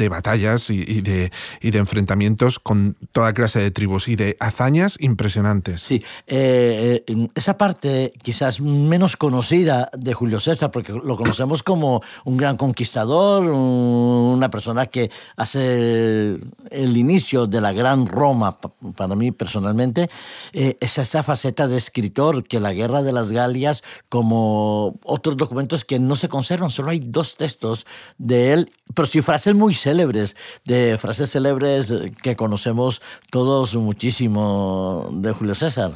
batallas 0.08 0.70
y, 0.70 1.00
de, 1.00 1.32
y, 1.60 1.70
de, 1.70 1.78
enfrentamientos 1.78 2.58
con 2.58 2.96
toda 3.12 3.32
clase 3.32 3.60
de 3.60 3.70
tribus 3.70 4.08
y 4.08 4.16
de 4.16 4.36
hazañas 4.40 4.96
impresionantes. 5.00 5.82
Sí, 5.82 6.04
eh, 6.26 7.04
eh, 7.06 7.28
esa 7.34 7.56
parte 7.56 8.12
quizás 8.22 8.60
menos 8.60 9.16
conocida 9.16 9.90
de 9.96 10.14
Julio 10.14 10.40
César, 10.40 10.70
porque 10.70 10.92
lo 10.92 11.16
conocemos 11.16 11.62
como 11.62 12.02
un 12.24 12.36
gran 12.36 12.56
conquistador, 12.56 13.44
una 13.44 14.50
persona 14.50 14.86
que 14.86 15.10
hace 15.36 16.38
el 16.70 16.96
inicio 16.96 17.46
de 17.46 17.60
la 17.60 17.72
gran 17.72 18.06
Roma, 18.06 18.58
para 18.96 19.14
mí 19.14 19.32
personalmente, 19.32 20.08
eh, 20.52 20.76
es 20.80 20.98
esa 20.98 21.22
faceta 21.22 21.68
de 21.68 21.76
escritor 21.76 22.44
que 22.44 22.60
la 22.60 22.72
guerra 22.72 23.02
de 23.02 23.12
las 23.12 23.32
Galias, 23.32 23.82
como 24.08 24.98
otros 25.04 25.36
documentos 25.36 25.84
que 25.84 25.98
no 25.98 26.16
se 26.16 26.28
conservan, 26.28 26.70
solo 26.70 26.90
hay 26.90 27.00
dos 27.00 27.36
textos 27.36 27.86
de 28.18 28.52
él, 28.52 28.72
pero 28.94 29.06
sí 29.06 29.20
frases 29.22 29.51
muy 29.54 29.74
célebres, 29.74 30.36
de 30.64 30.96
frases 30.98 31.30
célebres 31.30 31.92
que 32.22 32.36
conocemos 32.36 33.02
todos 33.30 33.74
muchísimo 33.76 35.08
de 35.12 35.32
Julio 35.32 35.54
César. 35.54 35.92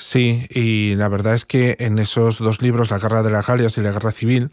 Sí, 0.00 0.46
y 0.48 0.94
la 0.94 1.08
verdad 1.08 1.34
es 1.34 1.44
que 1.44 1.76
en 1.78 1.98
esos 1.98 2.38
dos 2.38 2.62
libros, 2.62 2.90
La 2.90 2.98
Guerra 2.98 3.22
de 3.22 3.30
las 3.30 3.46
Galias 3.46 3.76
y 3.76 3.82
La 3.82 3.92
Guerra 3.92 4.12
Civil, 4.12 4.50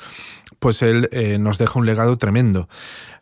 pues 0.60 0.82
él 0.82 1.08
eh, 1.14 1.38
nos 1.40 1.58
deja 1.58 1.80
un 1.80 1.86
legado 1.86 2.18
tremendo. 2.18 2.68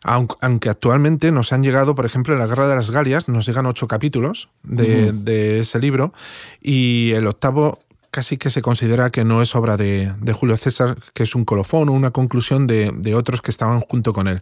Aunque, 0.02 0.68
actualmente 0.68 1.30
nos 1.30 1.52
han 1.52 1.62
llegado, 1.62 1.94
por 1.94 2.04
ejemplo, 2.04 2.34
en 2.34 2.40
La 2.40 2.46
Guerra 2.46 2.66
de 2.66 2.74
las 2.74 2.90
Galias, 2.90 3.28
nos 3.28 3.46
llegan 3.46 3.66
ocho 3.66 3.86
capítulos 3.86 4.48
de, 4.64 5.12
de 5.12 5.60
ese 5.60 5.78
libro, 5.78 6.12
y 6.60 7.12
el 7.12 7.28
octavo 7.28 7.78
casi 8.16 8.38
que 8.38 8.48
se 8.48 8.62
considera 8.62 9.10
que 9.10 9.24
no 9.24 9.42
es 9.42 9.54
obra 9.54 9.76
de, 9.76 10.10
Julio 10.32 10.56
César, 10.56 10.96
que 11.12 11.24
es 11.24 11.34
un 11.34 11.44
colofón, 11.44 11.90
una 11.90 12.12
conclusión 12.12 12.66
de, 12.66 13.14
otros 13.14 13.42
que 13.42 13.50
estaban 13.50 13.80
junto 13.80 14.14
con 14.14 14.26
él. 14.26 14.40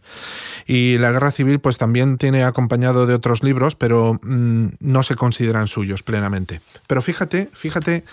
Y 0.65 0.97
la 0.99 1.11
guerra 1.11 1.33
civil 1.33 1.59
pues 1.59 1.77
también 1.77 2.17
tiene 2.17 2.45
acompañado 2.45 3.09
de 3.09 3.15
otros 3.15 3.43
libros, 3.43 3.75
pero 3.75 4.21
mm, 4.23 4.75
no 4.79 5.03
se 5.03 5.17
consideran 5.17 5.67
suyos 5.67 6.05
plenamente. 6.05 6.61
Pero 6.87 7.03
fíjate, 7.03 7.51
fíjate 7.53 8.05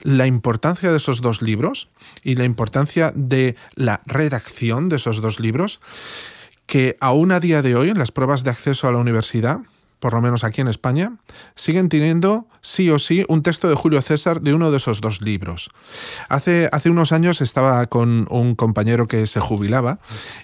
la 0.00 0.26
importancia 0.26 0.90
de 0.90 0.96
esos 0.96 1.20
dos 1.20 1.42
libros 1.42 1.88
y 2.24 2.36
la 2.36 2.44
importancia 2.44 3.12
de 3.14 3.54
la 3.74 4.00
redacción 4.06 4.88
de 4.88 4.96
esos 4.96 5.20
dos 5.20 5.40
libros, 5.40 5.78
que 6.64 6.96
aún 7.00 7.32
a 7.32 7.40
día 7.40 7.60
de 7.60 7.76
hoy 7.76 7.90
en 7.90 7.98
las 7.98 8.12
pruebas 8.12 8.44
de 8.44 8.50
acceso 8.50 8.88
a 8.88 8.92
la 8.92 8.98
universidad, 8.98 9.60
por 10.02 10.14
lo 10.14 10.20
menos 10.20 10.42
aquí 10.42 10.60
en 10.60 10.66
España, 10.66 11.12
siguen 11.54 11.88
teniendo 11.88 12.48
sí 12.60 12.90
o 12.90 12.98
sí 12.98 13.24
un 13.28 13.42
texto 13.42 13.68
de 13.68 13.76
Julio 13.76 14.02
César 14.02 14.40
de 14.40 14.52
uno 14.52 14.72
de 14.72 14.78
esos 14.78 15.00
dos 15.00 15.22
libros. 15.22 15.70
Hace, 16.28 16.68
hace 16.72 16.90
unos 16.90 17.12
años 17.12 17.40
estaba 17.40 17.86
con 17.86 18.26
un 18.28 18.56
compañero 18.56 19.06
que 19.06 19.28
se 19.28 19.38
jubilaba 19.38 20.00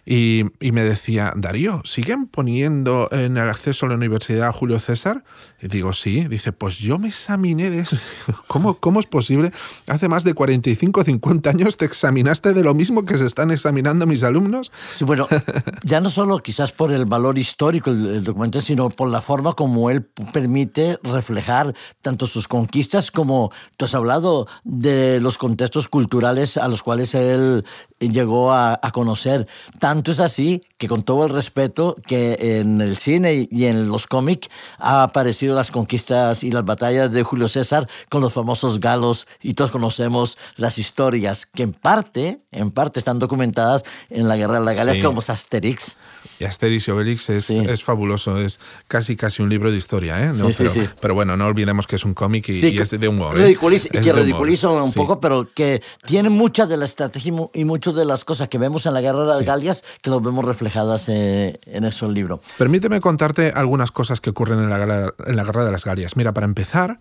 y, 0.07 0.45
me 0.61 0.85
decía, 0.85 1.33
Darío, 1.35 1.83
¿siguen 1.85 2.29
poniendo 2.29 3.09
en 3.11 3.37
el 3.37 3.49
acceso 3.49 3.87
a 3.87 3.89
la 3.89 3.97
universidad 3.97 4.49
a 4.49 4.53
Julio 4.53 4.79
César? 4.79 5.25
Y 5.61 5.67
digo, 5.67 5.93
sí. 5.93 6.29
Dice, 6.29 6.53
pues 6.53 6.79
yo 6.79 7.01
me 7.01 7.09
examiné 7.09 7.69
de 7.69 7.81
eso. 7.81 7.97
¿Cómo, 8.47 8.75
¿Cómo 8.75 9.01
es 9.01 9.07
posible? 9.07 9.51
Hace 9.89 10.09
más 10.09 10.23
de 10.23 10.35
45 10.35 11.01
o 11.01 11.05
50 11.05 11.51
años 11.51 11.77
te 11.77 11.85
examinaste 11.85 12.55
de 12.55 12.63
lo 12.63 12.75
mismo 12.75 13.05
que 13.05 13.19
se 13.19 13.27
están 13.27 13.51
examinando 13.51 14.07
mis 14.07 14.23
alumnos. 14.23 14.71
Sí, 14.95 15.05
bueno, 15.05 15.27
ya 15.83 16.01
no 16.01 16.11
solo 16.11 16.39
quizás 16.39 16.71
por 16.71 16.93
el 16.93 17.07
valor 17.07 17.39
histórico 17.39 17.93
del 17.93 18.23
documento, 18.23 18.61
sino 18.61 18.89
por 18.91 19.09
la 19.09 19.21
forma 19.21 19.48
como 19.55 19.91
él 19.91 20.03
permite 20.33 20.99
reflejar 21.03 21.75
tanto 22.03 22.27
sus 22.27 22.49
conquistas 22.49 23.11
como 23.11 23.53
tú 23.77 23.85
has 23.85 23.95
hablado 23.95 24.47
de 24.65 25.21
los 25.21 25.39
contextos 25.39 25.89
culturales 25.89 26.57
a 26.57 26.69
los 26.69 26.83
cuales 26.83 27.15
él 27.15 27.65
llegó 28.01 28.53
a, 28.53 28.79
conocer. 28.93 29.47
Tanto 29.79 30.11
es 30.13 30.19
así 30.19 30.63
que 30.79 30.89
con 30.89 31.03
todo 31.03 31.27
el 31.27 31.33
respeto 31.33 31.97
que 32.07 32.59
en 32.61 32.81
el 32.81 32.97
cine 32.97 33.49
y 33.51 33.67
en 33.67 33.89
los 33.89 34.07
cómics 34.07 34.49
ha 34.79 35.03
aparecido 35.03 35.55
las 35.55 35.71
conquistas 35.71 36.43
y 36.43 36.51
las 36.51 36.65
batallas 36.65 37.13
de 37.13 37.23
Julio 37.23 37.49
César 37.49 37.87
con 38.09 38.23
los 38.23 38.33
famosos 38.33 38.81
galos 38.81 39.27
y 39.43 39.55
todos 39.55 39.71
conocemos 39.71 40.39
las 40.57 40.79
historias 40.79 41.47
que 41.47 41.65
en 41.65 41.73
parte, 41.73 42.41
en 42.51 42.71
parte 42.71 42.99
están 42.99 43.19
documentadas 43.19 43.83
en 44.11 44.27
la 44.27 44.37
Guerra 44.37 44.59
de 44.59 44.65
la 44.65 44.73
Galia 44.73 45.03
como 45.05 45.21
Asterix. 45.21 45.97
Y 46.39 46.45
Asterix 46.45 46.89
y 46.89 46.91
Obelix 46.91 47.31
es, 47.31 47.51
es, 47.51 47.83
fabuloso, 47.83 48.39
es 48.39 48.61
casi 48.87 49.17
casi 49.17 49.38
un 49.39 49.49
libro 49.49 49.71
de 49.71 49.77
historia, 49.77 50.25
¿eh? 50.25 50.33
pero, 50.57 50.73
pero, 51.01 51.15
bueno, 51.15 51.37
no 51.37 51.47
olvidemos 51.47 51.87
que 51.87 51.97
es 51.97 52.05
un 52.05 52.15
cómic 52.15 52.49
y, 52.49 52.79
es 52.79 52.91
de 52.91 53.09
humor. 53.09 53.39
¿eh? 53.39 53.57
que 53.93 54.13
ridiculiza 54.13 54.69
un 54.71 54.93
poco, 54.93 55.21
pero 55.21 55.49
que 55.53 55.83
tiene 56.07 56.31
mucha 56.31 56.67
de 56.67 56.77
la 56.77 56.85
estrategia 56.85 57.33
y 57.55 57.65
mucho 57.65 57.93
de 57.93 58.05
las 58.05 58.25
cosas 58.25 58.49
que 58.49 58.59
vemos 58.59 58.87
en 58.87 58.95
la 58.95 59.01
Guerra 59.01 59.21
de 59.21 59.27
las 59.27 59.43
Galias 59.43 59.85
que 60.03 60.11
lo 60.11 60.21
vemos 60.21 60.45
reflejadas 60.45 61.09
eh, 61.09 61.59
en 61.67 61.85
ese 61.85 62.09
libro. 62.09 62.41
Permíteme 62.57 63.01
contarte 63.01 63.53
algunas 63.55 63.91
cosas 63.91 64.21
que 64.21 64.31
ocurren 64.31 64.61
en 64.61 64.71
la, 64.71 65.13
en 65.27 65.37
la 65.37 65.45
Guerra 65.45 65.65
de 65.65 65.73
las 65.73 65.85
Galias. 65.85 66.17
Mira, 66.17 66.33
para 66.33 66.47
empezar, 66.47 67.01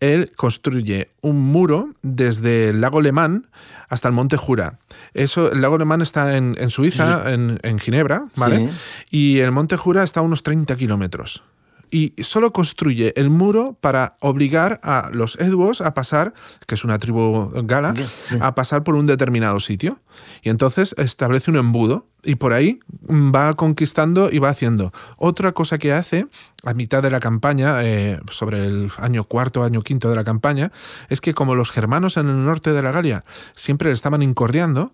él 0.00 0.32
construye 0.34 1.10
un 1.20 1.40
muro 1.40 1.90
desde 2.02 2.70
el 2.70 2.80
lago 2.80 3.00
Lemán 3.00 3.48
hasta 3.88 4.08
el 4.08 4.14
monte 4.14 4.36
Jura. 4.36 4.78
Eso, 5.14 5.52
el 5.52 5.60
lago 5.60 5.78
Lemán 5.78 6.00
está 6.00 6.36
en, 6.36 6.70
Suiza, 6.70 7.32
en, 7.32 7.78
Ginebra, 7.78 8.24
¿vale? 8.36 8.70
Y 9.10 9.40
el 9.40 9.52
monte 9.52 9.76
Jura 9.76 10.02
está 10.02 10.20
a 10.20 10.22
unos 10.22 10.42
30 10.42 10.76
kilómetros 10.76 11.42
y 11.90 12.14
solo 12.22 12.52
construye 12.52 13.12
el 13.16 13.30
muro 13.30 13.76
para 13.80 14.16
obligar 14.20 14.80
a 14.82 15.10
los 15.12 15.36
Eduos 15.40 15.80
a 15.80 15.94
pasar, 15.94 16.34
que 16.66 16.74
es 16.74 16.84
una 16.84 16.98
tribu 16.98 17.50
gala, 17.64 17.94
a 18.40 18.54
pasar 18.54 18.84
por 18.84 18.94
un 18.94 19.06
determinado 19.06 19.60
sitio. 19.60 20.00
Y 20.42 20.50
entonces 20.50 20.94
establece 20.98 21.50
un 21.50 21.56
embudo 21.56 22.06
y 22.22 22.34
por 22.34 22.52
ahí 22.52 22.80
va 23.08 23.54
conquistando 23.54 24.30
y 24.30 24.38
va 24.38 24.50
haciendo. 24.50 24.92
Otra 25.16 25.52
cosa 25.52 25.78
que 25.78 25.92
hace 25.92 26.26
a 26.64 26.74
mitad 26.74 27.02
de 27.02 27.10
la 27.10 27.20
campaña, 27.20 27.82
eh, 27.82 28.20
sobre 28.30 28.66
el 28.66 28.92
año 28.98 29.24
cuarto, 29.24 29.64
año 29.64 29.82
quinto 29.82 30.10
de 30.10 30.16
la 30.16 30.24
campaña, 30.24 30.72
es 31.08 31.20
que 31.20 31.32
como 31.32 31.54
los 31.54 31.70
germanos 31.70 32.16
en 32.16 32.28
el 32.28 32.44
norte 32.44 32.72
de 32.72 32.82
la 32.82 32.92
Galia 32.92 33.24
siempre 33.54 33.88
le 33.88 33.94
estaban 33.94 34.22
incordiando, 34.22 34.92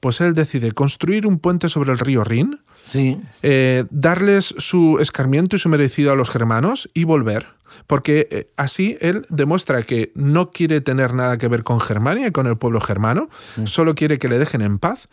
pues 0.00 0.20
él 0.20 0.34
decide 0.34 0.72
construir 0.72 1.26
un 1.26 1.38
puente 1.38 1.68
sobre 1.68 1.92
el 1.92 1.98
río 1.98 2.22
Rin, 2.24 2.60
Sí. 2.86 3.20
Eh, 3.42 3.84
darles 3.90 4.54
su 4.58 4.98
escarmiento 5.00 5.56
y 5.56 5.58
su 5.58 5.68
merecido 5.68 6.12
a 6.12 6.16
los 6.16 6.30
germanos 6.30 6.88
y 6.94 7.04
volver. 7.04 7.48
Porque 7.88 8.28
eh, 8.30 8.48
así 8.56 8.96
él 9.00 9.26
demuestra 9.28 9.82
que 9.82 10.12
no 10.14 10.50
quiere 10.50 10.80
tener 10.80 11.12
nada 11.12 11.36
que 11.36 11.48
ver 11.48 11.64
con 11.64 11.80
Germania 11.80 12.28
y 12.28 12.32
con 12.32 12.46
el 12.46 12.56
pueblo 12.56 12.80
germano, 12.80 13.28
solo 13.64 13.94
quiere 13.94 14.18
que 14.18 14.28
le 14.28 14.38
dejen 14.38 14.62
en 14.62 14.78
paz. 14.78 15.08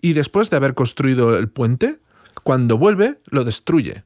Y 0.00 0.12
después 0.12 0.50
de 0.50 0.56
haber 0.56 0.74
construido 0.74 1.38
el 1.38 1.48
puente, 1.48 1.98
cuando 2.42 2.76
vuelve, 2.76 3.20
lo 3.26 3.44
destruye 3.44 4.02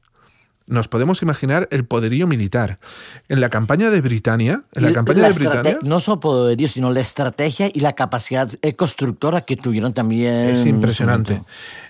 nos 0.69 0.87
podemos 0.87 1.21
imaginar 1.21 1.67
el 1.71 1.85
poderío 1.85 2.27
militar. 2.27 2.79
En 3.27 3.41
la 3.41 3.49
campaña 3.49 3.89
de 3.89 4.01
Britania, 4.01 4.63
en 4.73 4.83
la 4.83 4.93
campaña 4.93 5.27
de 5.27 5.33
Britania, 5.33 5.79
no 5.81 5.99
solo 5.99 6.19
poderío, 6.19 6.67
sino 6.67 6.91
la 6.91 7.01
estrategia 7.01 7.69
y 7.73 7.79
la 7.81 7.93
capacidad 7.93 8.49
constructora 8.75 9.41
que 9.41 9.57
tuvieron 9.57 9.93
también. 9.93 10.49
Es 10.49 10.65
impresionante. 10.65 11.41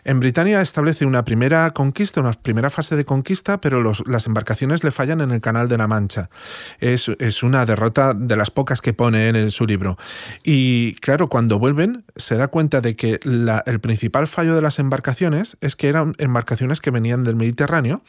En 0.06 0.20
Britania 0.20 0.62
establece 0.62 1.06
una 1.06 1.26
primera 1.26 1.72
conquista, 1.72 2.22
una 2.22 2.32
primera 2.32 2.70
fase 2.70 2.96
de 2.96 3.06
conquista, 3.06 3.62
pero 3.62 3.94
las 4.06 4.26
embarcaciones 4.26 4.84
le 4.84 4.92
fallan 4.92 5.22
en 5.22 5.32
el 5.32 5.42
Canal 5.42 5.68
de 5.68 5.78
la 5.78 5.88
Mancha. 5.88 6.30
Es, 6.80 7.10
una 7.44 7.66
derrota 7.66 8.14
de 8.14 8.36
las 8.36 8.50
pocas 8.50 8.82
que 8.82 8.94
pone 8.94 9.30
en 9.30 9.52
su 9.52 9.66
libro. 9.66 9.98
Y 10.44 10.96
claro, 10.96 11.30
cuando 11.30 11.60
vuelven, 11.60 12.06
se 12.16 12.36
da 12.36 12.48
cuenta 12.48 12.82
de 12.82 12.96
que 12.96 13.20
el 13.24 13.80
principal 13.80 14.28
fallo 14.28 14.56
de 14.56 14.62
las 14.62 14.80
embarcaciones 14.80 15.58
es 15.62 15.76
que 15.76 15.90
eran 15.90 16.16
embarcaciones 16.18 16.82
que 16.82 16.92
venían 16.92 17.24
del 17.24 17.36
Mediterráneo 17.36 18.02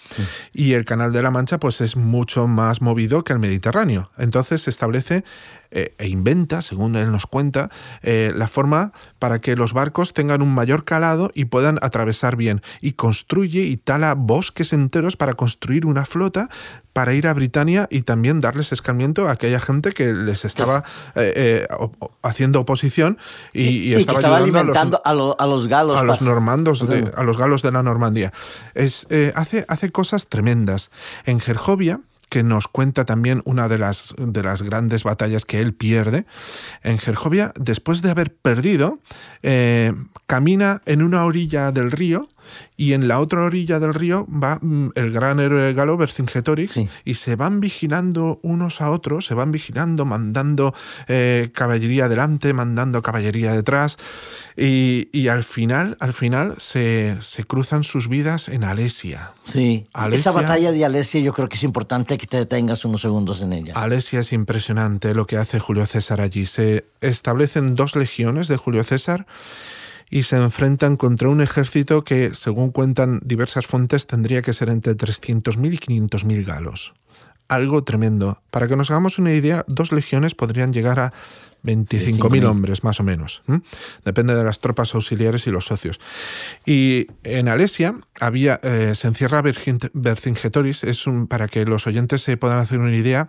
y 0.53 0.60
el 0.75 0.85
Canal 0.85 1.13
de 1.13 1.23
la 1.23 1.31
Mancha 1.31 1.59
pues 1.59 1.81
es 1.81 1.97
mucho 1.97 2.47
más 2.47 2.83
movido 2.83 3.25
que 3.25 3.33
el 3.33 3.39
Mediterráneo. 3.39 4.11
Entonces 4.19 4.63
se 4.63 4.71
establece 4.71 5.25
eh, 5.73 5.95
e 5.99 6.09
inventa, 6.09 6.63
según 6.63 6.97
él 6.97 7.13
nos 7.13 7.27
cuenta, 7.27 7.71
eh, 8.03 8.33
la 8.35 8.49
forma 8.49 8.93
para 9.21 9.41
que 9.41 9.55
los 9.55 9.73
barcos 9.73 10.13
tengan 10.13 10.43
un 10.43 10.53
mayor 10.53 10.85
calado 10.85 11.31
y 11.33 11.45
puedan 11.45 11.79
atravesar 11.81 12.35
bien. 12.35 12.61
Y 12.81 12.93
construye 12.93 13.61
y 13.61 13.77
tala 13.77 14.15
bosques 14.15 14.73
enteros 14.73 15.17
para 15.17 15.35
construir 15.35 15.87
una 15.87 16.05
flota 16.07 16.49
para 16.93 17.15
ir 17.15 17.29
a 17.29 17.35
Britania 17.35 17.87
y 17.89 18.03
también 18.03 18.41
darles 18.41 18.73
escarmiento 18.73 19.29
a 19.29 19.33
aquella 19.33 19.61
gente 19.61 19.93
que 19.93 20.13
les 20.13 20.45
estaba 20.45 20.83
eh, 21.15 21.69
haciendo 22.23 22.61
oposición 22.61 23.17
y, 23.53 23.93
estaba, 23.93 24.39
alimentando 24.39 25.01
a 25.05 25.15
los, 25.15 25.69
galos. 25.69 25.97
A 25.97 26.03
los 26.03 26.21
normandos, 26.21 26.83
a 27.17 27.23
los 27.23 27.39
galos 27.39 27.63
de 27.63 27.71
la 27.71 27.85
Normandía. 27.85 28.33
Es, 28.75 29.07
hace, 29.37 29.65
hace 29.69 29.93
cosas 29.93 30.27
tremendas. 30.27 30.91
En 31.25 31.39
Gergovia, 31.39 32.01
que 32.31 32.43
nos 32.43 32.69
cuenta 32.69 33.05
también 33.05 33.43
una 33.45 33.69
de 33.69 33.77
las, 33.77 34.15
de 34.17 34.43
las 34.43 34.63
grandes 34.63 35.03
batallas 35.03 35.45
que 35.45 35.61
él 35.61 35.75
pierde. 35.75 36.25
En 36.83 36.99
Gergovia, 36.99 37.53
después 37.57 38.01
de 38.01 38.11
haber 38.11 38.33
perdido, 38.35 39.01
eh, 39.43 39.93
camina 40.27 40.81
en 40.87 41.03
una 41.03 41.25
orilla 41.25 41.73
del 41.73 41.91
río 41.91 42.29
y 42.77 42.93
en 42.93 43.09
la 43.09 43.21
otra 43.21 43.43
orilla 43.43 43.79
del 43.79 43.95
río 43.95 44.27
va 44.31 44.59
mm, 44.61 44.91
el 44.95 45.11
gran 45.13 45.41
héroe 45.41 45.73
galo 45.73 45.97
Vercingetorix 45.97 46.81
y 47.05 47.15
se 47.15 47.37
van 47.37 47.61
vigilando 47.61 48.41
unos 48.43 48.81
a 48.81 48.91
otros, 48.91 49.27
se 49.27 49.35
van 49.35 49.53
vigilando, 49.53 50.05
mandando 50.05 50.75
eh, 51.09 51.51
caballería 51.53 52.07
adelante, 52.07 52.53
mandando 52.53 53.03
caballería 53.03 53.53
detrás 53.53 53.97
y, 54.57 55.29
al 55.29 55.43
final, 55.43 55.97
al 56.01 56.13
final 56.13 56.57
se, 56.59 57.17
cruzan 57.47 57.83
sus 57.83 58.09
vidas 58.09 58.49
en 58.49 58.65
Alesia. 58.65 59.33
Sí, 59.45 59.87
esa 60.13 60.33
batalla 60.33 60.71
de 60.71 60.85
Alesia 60.85 61.21
yo 61.21 61.33
creo 61.33 61.49
que 61.49 61.57
es 61.57 61.63
importante 61.63 62.19
que 62.19 62.27
te 62.27 62.37
detengas 62.37 62.85
unos 62.85 63.01
segundos 63.01 63.41
en 63.41 63.55
ella. 63.55 63.73
Alesia 63.75 64.21
es 64.21 64.33
impresionante 64.33 65.15
lo 65.15 65.27
que 65.27 65.39
hace 65.39 65.59
Julio 65.61 65.87
César 65.87 66.21
allí. 66.21 66.45
Se 66.47 66.85
establecen 67.01 67.75
dos 67.75 67.97
legiones 67.97 68.49
de 68.49 68.57
Julio 68.57 68.85
César 68.85 69.27
y 70.11 70.25
se 70.25 70.37
enfrentan 70.37 70.97
contra 70.97 71.29
un 71.29 71.41
ejército 71.41 72.03
que, 72.03 72.35
según 72.35 72.73
cuentan 72.73 73.21
diversas 73.25 73.67
fuentes, 73.67 74.07
tendría 74.07 74.43
que 74.43 74.53
ser 74.53 74.69
entre 74.69 74.95
300.000 74.95 75.73
y 75.73 75.79
500.000 75.79 76.45
galos. 76.45 76.93
Algo 77.49 77.85
tremendo. 77.85 78.43
Para 78.51 78.69
que 78.69 78.77
nos 78.77 78.91
hagamos 78.91 79.19
una 79.19 79.33
idea, 79.33 79.65
dos 79.69 79.93
legiones 79.93 80.35
podrían 80.35 80.73
llegar 80.73 80.99
a 80.99 81.13
25.000 81.65 82.47
hombres, 82.47 82.85
más 82.85 83.01
o 83.01 83.03
menos. 83.03 83.43
Depende 84.05 84.35
de 84.35 84.45
las 84.45 84.61
tropas 84.61 84.95
auxiliares 84.95 85.47
y 85.47 85.51
los 85.51 85.67
socios. 85.67 86.01
Y 86.65 87.07
en 87.23 87.49
Alesia 87.49 87.95
había, 88.19 88.61
eh, 88.63 88.95
se 88.95 89.09
encierra 89.09 89.43
Vercingetoris, 89.43 90.85
es 90.85 91.07
un, 91.07 91.27
para 91.27 91.49
que 91.49 91.65
los 91.65 91.87
oyentes 91.87 92.23
se 92.23 92.37
puedan 92.37 92.59
hacer 92.59 92.79
una 92.79 92.95
idea, 92.95 93.29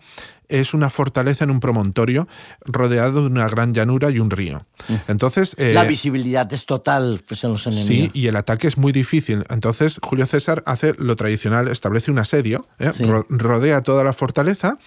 es 0.51 0.73
una 0.73 0.89
fortaleza 0.89 1.43
en 1.43 1.51
un 1.51 1.59
promontorio 1.59 2.27
rodeado 2.65 3.21
de 3.21 3.27
una 3.27 3.47
gran 3.47 3.73
llanura 3.73 4.09
y 4.11 4.19
un 4.19 4.29
río. 4.29 4.65
Entonces... 5.07 5.55
Eh, 5.57 5.73
la 5.73 5.85
visibilidad 5.85 6.51
es 6.53 6.65
total 6.65 7.23
pues, 7.27 7.43
en 7.43 7.53
los 7.53 7.65
enemigos. 7.67 8.11
Sí, 8.13 8.19
y 8.19 8.27
el 8.27 8.35
ataque 8.35 8.67
es 8.67 8.77
muy 8.77 8.91
difícil. 8.91 9.45
Entonces 9.49 9.99
Julio 10.01 10.25
César 10.25 10.63
hace 10.65 10.93
lo 10.97 11.15
tradicional, 11.15 11.67
establece 11.67 12.11
un 12.11 12.19
asedio, 12.19 12.67
¿eh? 12.79 12.91
rodea 13.29 13.81
toda 13.81 14.03
la 14.03 14.13
fortaleza 14.13 14.77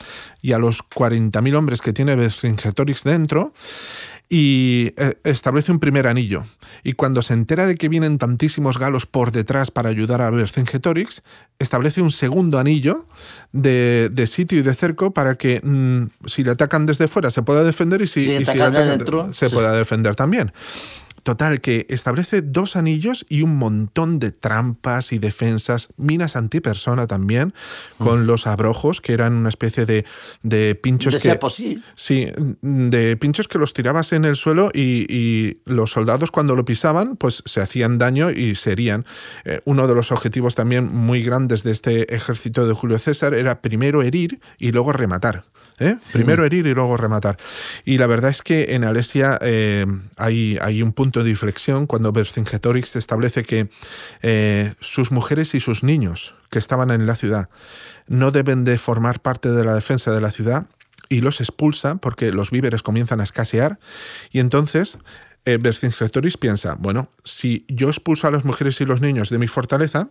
y 0.42 0.52
a 0.52 0.58
los 0.58 0.82
40.000 0.84 1.56
hombres 1.56 1.80
que 1.80 1.92
tiene 1.92 2.14
Vercingetorix 2.16 3.04
dentro, 3.04 3.52
y 4.28 4.92
eh, 4.96 5.16
establece 5.24 5.70
un 5.70 5.78
primer 5.78 6.06
anillo. 6.06 6.44
Y 6.82 6.94
cuando 6.94 7.22
se 7.22 7.34
entera 7.34 7.66
de 7.66 7.74
que 7.74 7.88
vienen 7.88 8.18
tantísimos 8.18 8.78
galos 8.78 9.06
por 9.06 9.32
detrás 9.32 9.70
para 9.70 9.90
ayudar 9.90 10.22
a 10.22 10.30
Vercingetorix, 10.30 11.22
establece 11.58 12.02
un 12.02 12.10
segundo 12.10 12.58
anillo 12.58 13.06
de, 13.52 14.10
sitio 14.26 14.58
y 14.58 14.62
de 14.62 14.74
cerco 14.74 15.12
para 15.12 15.36
que 15.36 15.60
mm, 15.62 16.26
si 16.26 16.42
le 16.42 16.52
atacan 16.52 16.86
desde 16.86 17.06
fuera 17.08 17.30
se 17.30 17.42
pueda 17.42 17.62
defender 17.62 18.02
y 18.02 18.06
si, 18.06 18.26
le 18.26 18.38
atacan 18.38 18.72
dentro, 18.72 19.32
se 19.32 19.50
pueda 19.50 19.72
defender 19.72 20.16
también. 20.16 20.52
Total, 21.24 21.62
que 21.62 21.86
establece 21.88 22.42
dos 22.42 22.76
anillos 22.76 23.24
y 23.30 23.40
un 23.40 23.56
montón 23.56 24.18
de 24.18 24.30
trampas 24.30 25.10
y 25.10 25.18
defensas, 25.18 25.88
minas 25.96 26.36
antipersona 26.36 27.06
también, 27.06 27.54
con 27.96 28.26
los 28.26 28.46
abrojos, 28.46 29.00
que 29.00 29.14
eran 29.14 29.32
una 29.32 29.48
especie 29.48 29.86
de, 29.86 30.04
de 30.42 30.74
pinchos 30.74 31.14
de 31.14 31.20
que. 31.20 31.80
Sí, 31.96 32.28
de 32.60 33.16
pinchos 33.16 33.48
que 33.48 33.58
los 33.58 33.72
tirabas 33.72 34.12
en 34.12 34.26
el 34.26 34.36
suelo 34.36 34.70
y, 34.72 35.56
los 35.64 35.92
soldados 35.92 36.30
cuando 36.30 36.56
lo 36.56 36.66
pisaban, 36.66 37.16
pues 37.16 37.42
se 37.46 37.62
hacían 37.62 37.96
daño 37.96 38.30
y 38.30 38.54
serían. 38.54 39.06
Eh, 39.46 39.60
uno 39.64 39.88
de 39.88 39.94
los 39.94 40.12
objetivos 40.12 40.54
también 40.54 40.94
muy 40.94 41.22
grandes 41.22 41.62
de 41.62 41.70
este 41.70 42.14
ejército 42.14 42.66
de 42.66 42.74
Julio 42.74 42.98
César 42.98 43.32
era 43.32 43.62
primero 43.62 44.02
herir 44.02 44.40
y 44.58 44.72
luego 44.72 44.92
rematar. 44.92 45.46
¿Eh? 45.78 45.96
Primero 46.12 46.44
herir 46.44 46.66
y 46.66 46.74
luego 46.74 46.96
rematar. 46.96 47.36
Y 47.84 47.98
la 47.98 48.06
verdad 48.06 48.30
es 48.30 48.42
que 48.42 48.74
en 48.74 48.84
Alesia 48.84 49.38
eh, 49.40 49.86
hay, 50.16 50.58
hay, 50.60 50.82
un 50.82 50.92
punto 50.92 51.24
de 51.24 51.30
inflexión 51.30 51.86
cuando 51.86 52.12
Vercingetorix 52.12 52.96
establece 52.96 53.44
que 53.44 53.68
eh, 54.22 54.74
sus 54.80 55.10
mujeres 55.10 55.54
y 55.54 55.60
sus 55.60 55.82
niños 55.82 56.34
que 56.50 56.58
estaban 56.58 56.90
en 56.90 57.06
la 57.06 57.16
ciudad 57.16 57.48
no 58.06 58.30
deben 58.30 58.64
de 58.64 58.78
formar 58.78 59.20
parte 59.20 59.50
de 59.50 59.64
la 59.64 59.74
defensa 59.74 60.12
de 60.12 60.20
la 60.20 60.30
ciudad 60.30 60.66
y 61.08 61.20
los 61.20 61.40
expulsa 61.40 61.96
porque 61.96 62.32
los 62.32 62.50
víveres 62.50 62.82
comienzan 62.82 63.20
a 63.20 63.24
escasear 63.24 63.78
y 64.30 64.40
entonces 64.40 64.98
Vercingetorix 65.44 66.38
piensa, 66.38 66.74
bueno, 66.78 67.10
si 67.22 67.66
yo 67.68 67.88
expulso 67.88 68.26
a 68.26 68.30
las 68.30 68.46
mujeres 68.46 68.80
y 68.80 68.86
los 68.86 69.02
niños 69.02 69.28
de 69.28 69.38
mi 69.38 69.46
fortaleza, 69.46 70.08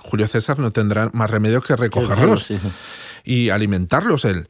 Julio 0.00 0.26
César 0.26 0.58
no 0.58 0.72
tendrá 0.72 1.08
más 1.12 1.30
remedio 1.30 1.60
que 1.60 1.76
recogerlos 1.76 2.50
y 3.26 3.50
alimentarlos 3.50 4.24
él. 4.24 4.48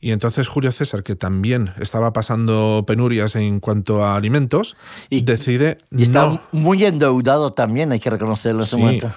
Y 0.00 0.10
entonces 0.10 0.48
Julio 0.48 0.72
César, 0.72 1.02
que 1.02 1.14
también 1.14 1.74
estaba 1.78 2.12
pasando 2.12 2.84
penurias 2.86 3.36
en 3.36 3.60
cuanto 3.60 4.04
a 4.04 4.16
alimentos, 4.16 4.76
y, 5.10 5.20
decide... 5.20 5.78
Y 5.90 6.02
está 6.04 6.42
muy 6.50 6.84
endeudado 6.84 7.52
también, 7.52 7.92
hay 7.92 8.00
que 8.00 8.10
reconocerlo 8.10 8.62
en 8.62 8.66
ese 8.66 8.76
momento 8.76 9.10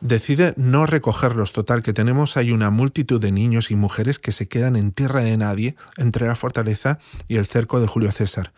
decide 0.00 0.54
no 0.56 0.86
recogerlos. 0.86 1.52
Total, 1.52 1.82
que 1.82 1.92
tenemos 1.92 2.36
ahí 2.36 2.52
una 2.52 2.70
multitud 2.70 3.20
de 3.20 3.32
niños 3.32 3.70
y 3.70 3.76
mujeres 3.76 4.18
que 4.18 4.32
se 4.32 4.48
quedan 4.48 4.76
en 4.76 4.92
tierra 4.92 5.20
de 5.20 5.36
nadie 5.36 5.76
entre 5.96 6.26
la 6.26 6.36
fortaleza 6.36 6.98
y 7.28 7.36
el 7.36 7.46
cerco 7.46 7.80
de 7.80 7.86
Julio 7.86 8.12
César. 8.12 8.52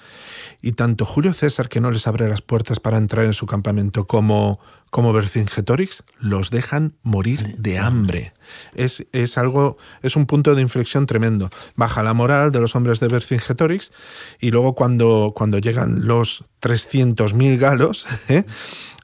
Y 0.63 0.73
tanto 0.73 1.05
Julio 1.05 1.33
César, 1.33 1.69
que 1.69 1.81
no 1.81 1.91
les 1.91 2.07
abre 2.07 2.29
las 2.29 2.43
puertas 2.43 2.81
para 2.81 2.99
entrar 2.99 3.25
en 3.25 3.35
su 3.35 3.47
campamento, 3.47 4.07
como 4.07 4.61
como 4.91 5.13
Vercingetorix, 5.13 6.03
los 6.19 6.51
dejan 6.51 6.95
morir 7.03 7.57
de 7.59 7.79
hambre. 7.79 8.33
Es, 8.75 9.07
es, 9.13 9.37
algo, 9.37 9.77
es 10.03 10.17
un 10.17 10.27
punto 10.27 10.55
de 10.55 10.63
inflexión 10.63 11.07
tremendo. 11.07 11.51
Baja 11.77 12.03
la 12.03 12.15
moral 12.15 12.53
de 12.53 12.61
los 12.61 12.75
hombres 12.75 13.01
de 13.01 13.09
Vercingetorix 13.09 13.93
y 14.41 14.51
luego 14.51 14.75
cuando, 14.75 15.33
cuando 15.37 15.59
llegan 15.59 16.07
los 16.07 16.45
300.000 16.63 17.59
galos, 17.59 18.07
¿eh? 18.29 18.45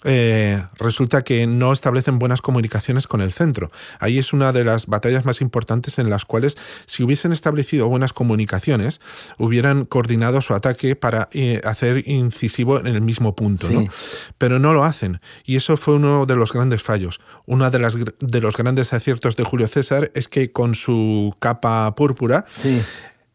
Eh, 0.04 0.62
resulta 0.78 1.24
que 1.24 1.46
no 1.46 1.72
establecen 1.72 2.18
buenas 2.18 2.42
comunicaciones 2.42 3.06
con 3.06 3.22
el 3.22 3.32
centro. 3.32 3.72
Ahí 3.98 4.18
es 4.18 4.32
una 4.32 4.52
de 4.52 4.64
las 4.64 4.86
batallas 4.86 5.24
más 5.24 5.40
importantes 5.40 5.98
en 5.98 6.10
las 6.10 6.24
cuales, 6.24 6.56
si 6.86 7.02
hubiesen 7.02 7.32
establecido 7.32 7.88
buenas 7.88 8.12
comunicaciones, 8.12 9.00
hubieran 9.38 9.86
coordinado 9.86 10.42
su 10.42 10.54
ataque 10.54 10.94
para 10.94 11.28
eh, 11.32 11.60
hacer 11.64 12.06
incisivo 12.08 12.78
en 12.78 12.86
el 12.86 13.00
mismo 13.00 13.34
punto. 13.34 13.68
Pero 14.36 14.58
no 14.58 14.74
lo 14.74 14.84
hacen. 14.84 15.20
Y 15.44 15.56
eso 15.56 15.76
fue 15.76 15.94
uno 15.94 16.26
de 16.26 16.36
los 16.36 16.52
grandes 16.52 16.82
fallos. 16.82 17.20
Uno 17.46 17.70
de, 17.70 17.78
las, 17.78 17.96
de 17.96 18.40
los 18.40 18.56
grandes 18.56 18.92
aciertos 18.92 19.36
de 19.36 19.44
Julio 19.44 19.66
César 19.66 20.10
es 20.14 20.28
que 20.28 20.52
con 20.52 20.74
su 20.74 21.34
capa 21.38 21.94
púrpura, 21.94 22.44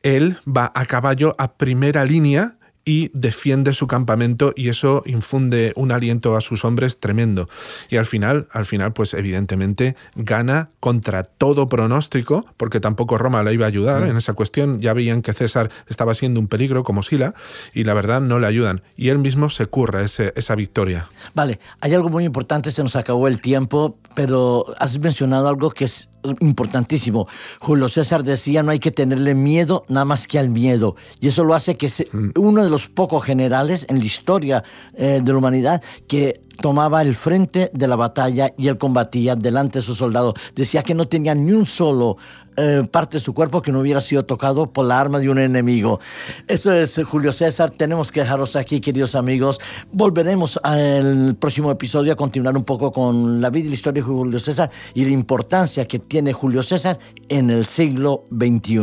él 0.04 0.38
va 0.48 0.72
a 0.76 0.86
caballo 0.86 1.36
a 1.38 1.54
primera 1.54 2.06
línea 2.06 2.59
y 2.90 3.12
defiende 3.14 3.76
su 3.76 3.86
campamento 3.86 4.52
y 4.56 4.70
eso 4.70 5.04
infunde 5.06 5.74
un 5.76 5.92
aliento 5.92 6.36
a 6.36 6.42
sus 6.42 6.66
hombres 6.66 7.00
tremendo. 7.00 7.48
Y 7.88 7.98
al 7.98 8.08
final, 8.08 8.48
al 8.52 8.66
final, 8.66 8.94
pues 8.94 9.14
evidentemente 9.14 9.96
gana 10.16 10.72
contra 10.80 11.22
todo 11.22 11.70
pronóstico, 11.70 12.48
porque 12.58 12.80
tampoco 12.80 13.20
Roma 13.20 13.44
le 13.44 13.54
iba 13.54 13.66
a 13.66 13.68
ayudar 13.68 14.06
en 14.06 14.18
esa 14.18 14.34
cuestión. 14.34 14.82
Ya 14.82 14.94
veían 14.94 15.22
que 15.22 15.34
César 15.34 15.70
estaba 15.86 16.16
siendo 16.16 16.40
un 16.40 16.48
peligro 16.48 16.84
como 16.84 17.04
Sila 17.04 17.36
y 17.76 17.84
la 17.84 17.94
verdad 17.94 18.22
no 18.22 18.40
le 18.40 18.48
ayudan. 18.48 18.82
Y 18.98 19.10
él 19.10 19.20
mismo 19.20 19.52
se 19.52 19.68
curra 19.68 20.02
ese, 20.02 20.34
esa 20.36 20.56
victoria. 20.56 21.10
Vale, 21.36 21.60
hay 21.82 21.94
algo 21.94 22.10
muy 22.10 22.24
importante, 22.24 22.72
se 22.72 22.82
nos 22.82 22.96
acabó 22.96 23.28
el 23.28 23.40
tiempo, 23.40 24.00
pero 24.16 24.66
has 24.80 24.98
mencionado 24.98 25.48
algo 25.48 25.70
que 25.70 25.86
es 25.86 26.10
importantísimo. 26.40 27.28
Julio 27.60 27.90
César 27.90 28.24
decía, 28.24 28.64
no 28.64 28.72
hay 28.72 28.80
que 28.80 28.92
tenerle 28.92 29.36
miedo 29.36 29.84
nada 29.88 30.06
más 30.06 30.28
que 30.28 30.40
al 30.40 30.50
miedo. 30.50 30.96
Y 31.20 31.28
eso 31.28 31.44
lo 31.44 31.54
hace 31.56 31.76
que 31.76 31.90
sea 31.90 32.06
mm. 32.12 32.32
uno 32.38 32.64
de 32.64 32.70
los 32.70 32.88
pocos 32.88 33.24
generales 33.24 33.86
en 33.90 34.00
la 34.00 34.06
historia 34.06 34.64
eh, 34.94 35.22
de 35.24 35.32
la 35.32 35.38
humanidad 35.38 35.84
que 36.08 36.42
tomaba 36.62 37.02
el 37.02 37.16
frente 37.16 37.72
de 37.74 37.88
la 37.88 37.96
batalla 37.96 38.52
y 38.58 38.68
él 38.68 38.78
combatía 38.78 39.36
delante 39.36 39.80
de 39.80 39.86
sus 39.86 39.98
soldados. 39.98 40.34
Decía 40.56 40.84
que 40.84 40.94
no 40.94 41.06
tenía 41.06 41.34
ni 41.36 41.54
un 41.54 41.66
solo 41.66 42.18
eh, 42.58 42.84
parte 42.92 43.18
de 43.18 43.24
su 43.24 43.34
cuerpo 43.34 43.62
que 43.62 43.72
no 43.72 43.80
hubiera 43.80 44.02
sido 44.02 44.26
tocado 44.26 44.72
por 44.72 44.86
la 44.86 45.00
arma 45.00 45.20
de 45.20 45.30
un 45.30 45.40
enemigo. 45.40 46.00
Eso 46.48 46.72
es 46.74 47.00
Julio 47.06 47.34
César. 47.34 47.72
Tenemos 47.72 48.12
que 48.12 48.22
dejaros 48.22 48.56
aquí, 48.56 48.80
queridos 48.80 49.16
amigos. 49.16 49.60
Volveremos 49.92 50.60
al 50.64 51.36
próximo 51.40 51.72
episodio 51.72 52.14
a 52.14 52.16
continuar 52.16 52.58
un 52.58 52.64
poco 52.64 52.92
con 52.92 53.42
la 53.42 53.50
vida 53.50 53.66
y 53.66 53.70
la 53.70 53.76
historia 53.76 54.02
de 54.02 54.08
Julio 54.08 54.40
César 54.40 54.70
y 54.94 55.06
la 55.06 55.12
importancia 55.12 55.86
que 55.86 56.00
tiene 56.00 56.34
Julio 56.34 56.64
César 56.64 57.00
en 57.30 57.50
el 57.50 57.66
siglo 57.66 58.26
XXI. 58.32 58.80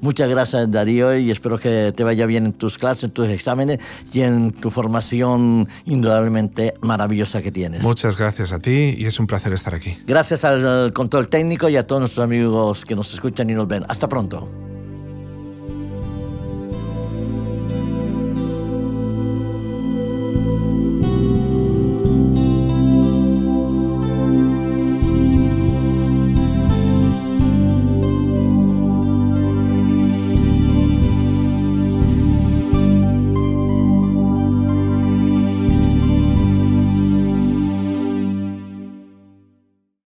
Muchas 0.00 0.28
gracias, 0.28 0.70
Darío, 0.70 1.16
y 1.16 1.30
espero 1.30 1.58
que 1.58 1.92
te 1.94 2.04
vaya 2.04 2.26
bien 2.26 2.46
en 2.46 2.52
tus 2.52 2.78
clases, 2.78 3.04
en 3.04 3.10
tus 3.10 3.28
exámenes 3.28 3.78
y 4.12 4.22
en 4.22 4.52
tu 4.52 4.70
formación 4.70 5.68
indudablemente 5.84 6.74
maravillosa 6.80 7.42
que 7.42 7.52
tienes. 7.52 7.82
Muchas 7.82 8.16
gracias 8.16 8.52
a 8.52 8.58
ti 8.58 8.94
y 8.96 9.06
es 9.06 9.18
un 9.18 9.26
placer 9.26 9.52
estar 9.52 9.74
aquí. 9.74 9.98
Gracias 10.06 10.44
al 10.44 10.92
control 10.92 11.28
técnico 11.28 11.68
y 11.68 11.76
a 11.76 11.86
todos 11.86 12.00
nuestros 12.00 12.24
amigos 12.24 12.84
que 12.84 12.94
nos 12.94 13.12
escuchan 13.20 13.50
y 13.50 13.54
nos 13.54 13.68
ven. 13.68 13.84
Hasta 13.86 14.08
pronto. 14.08 14.69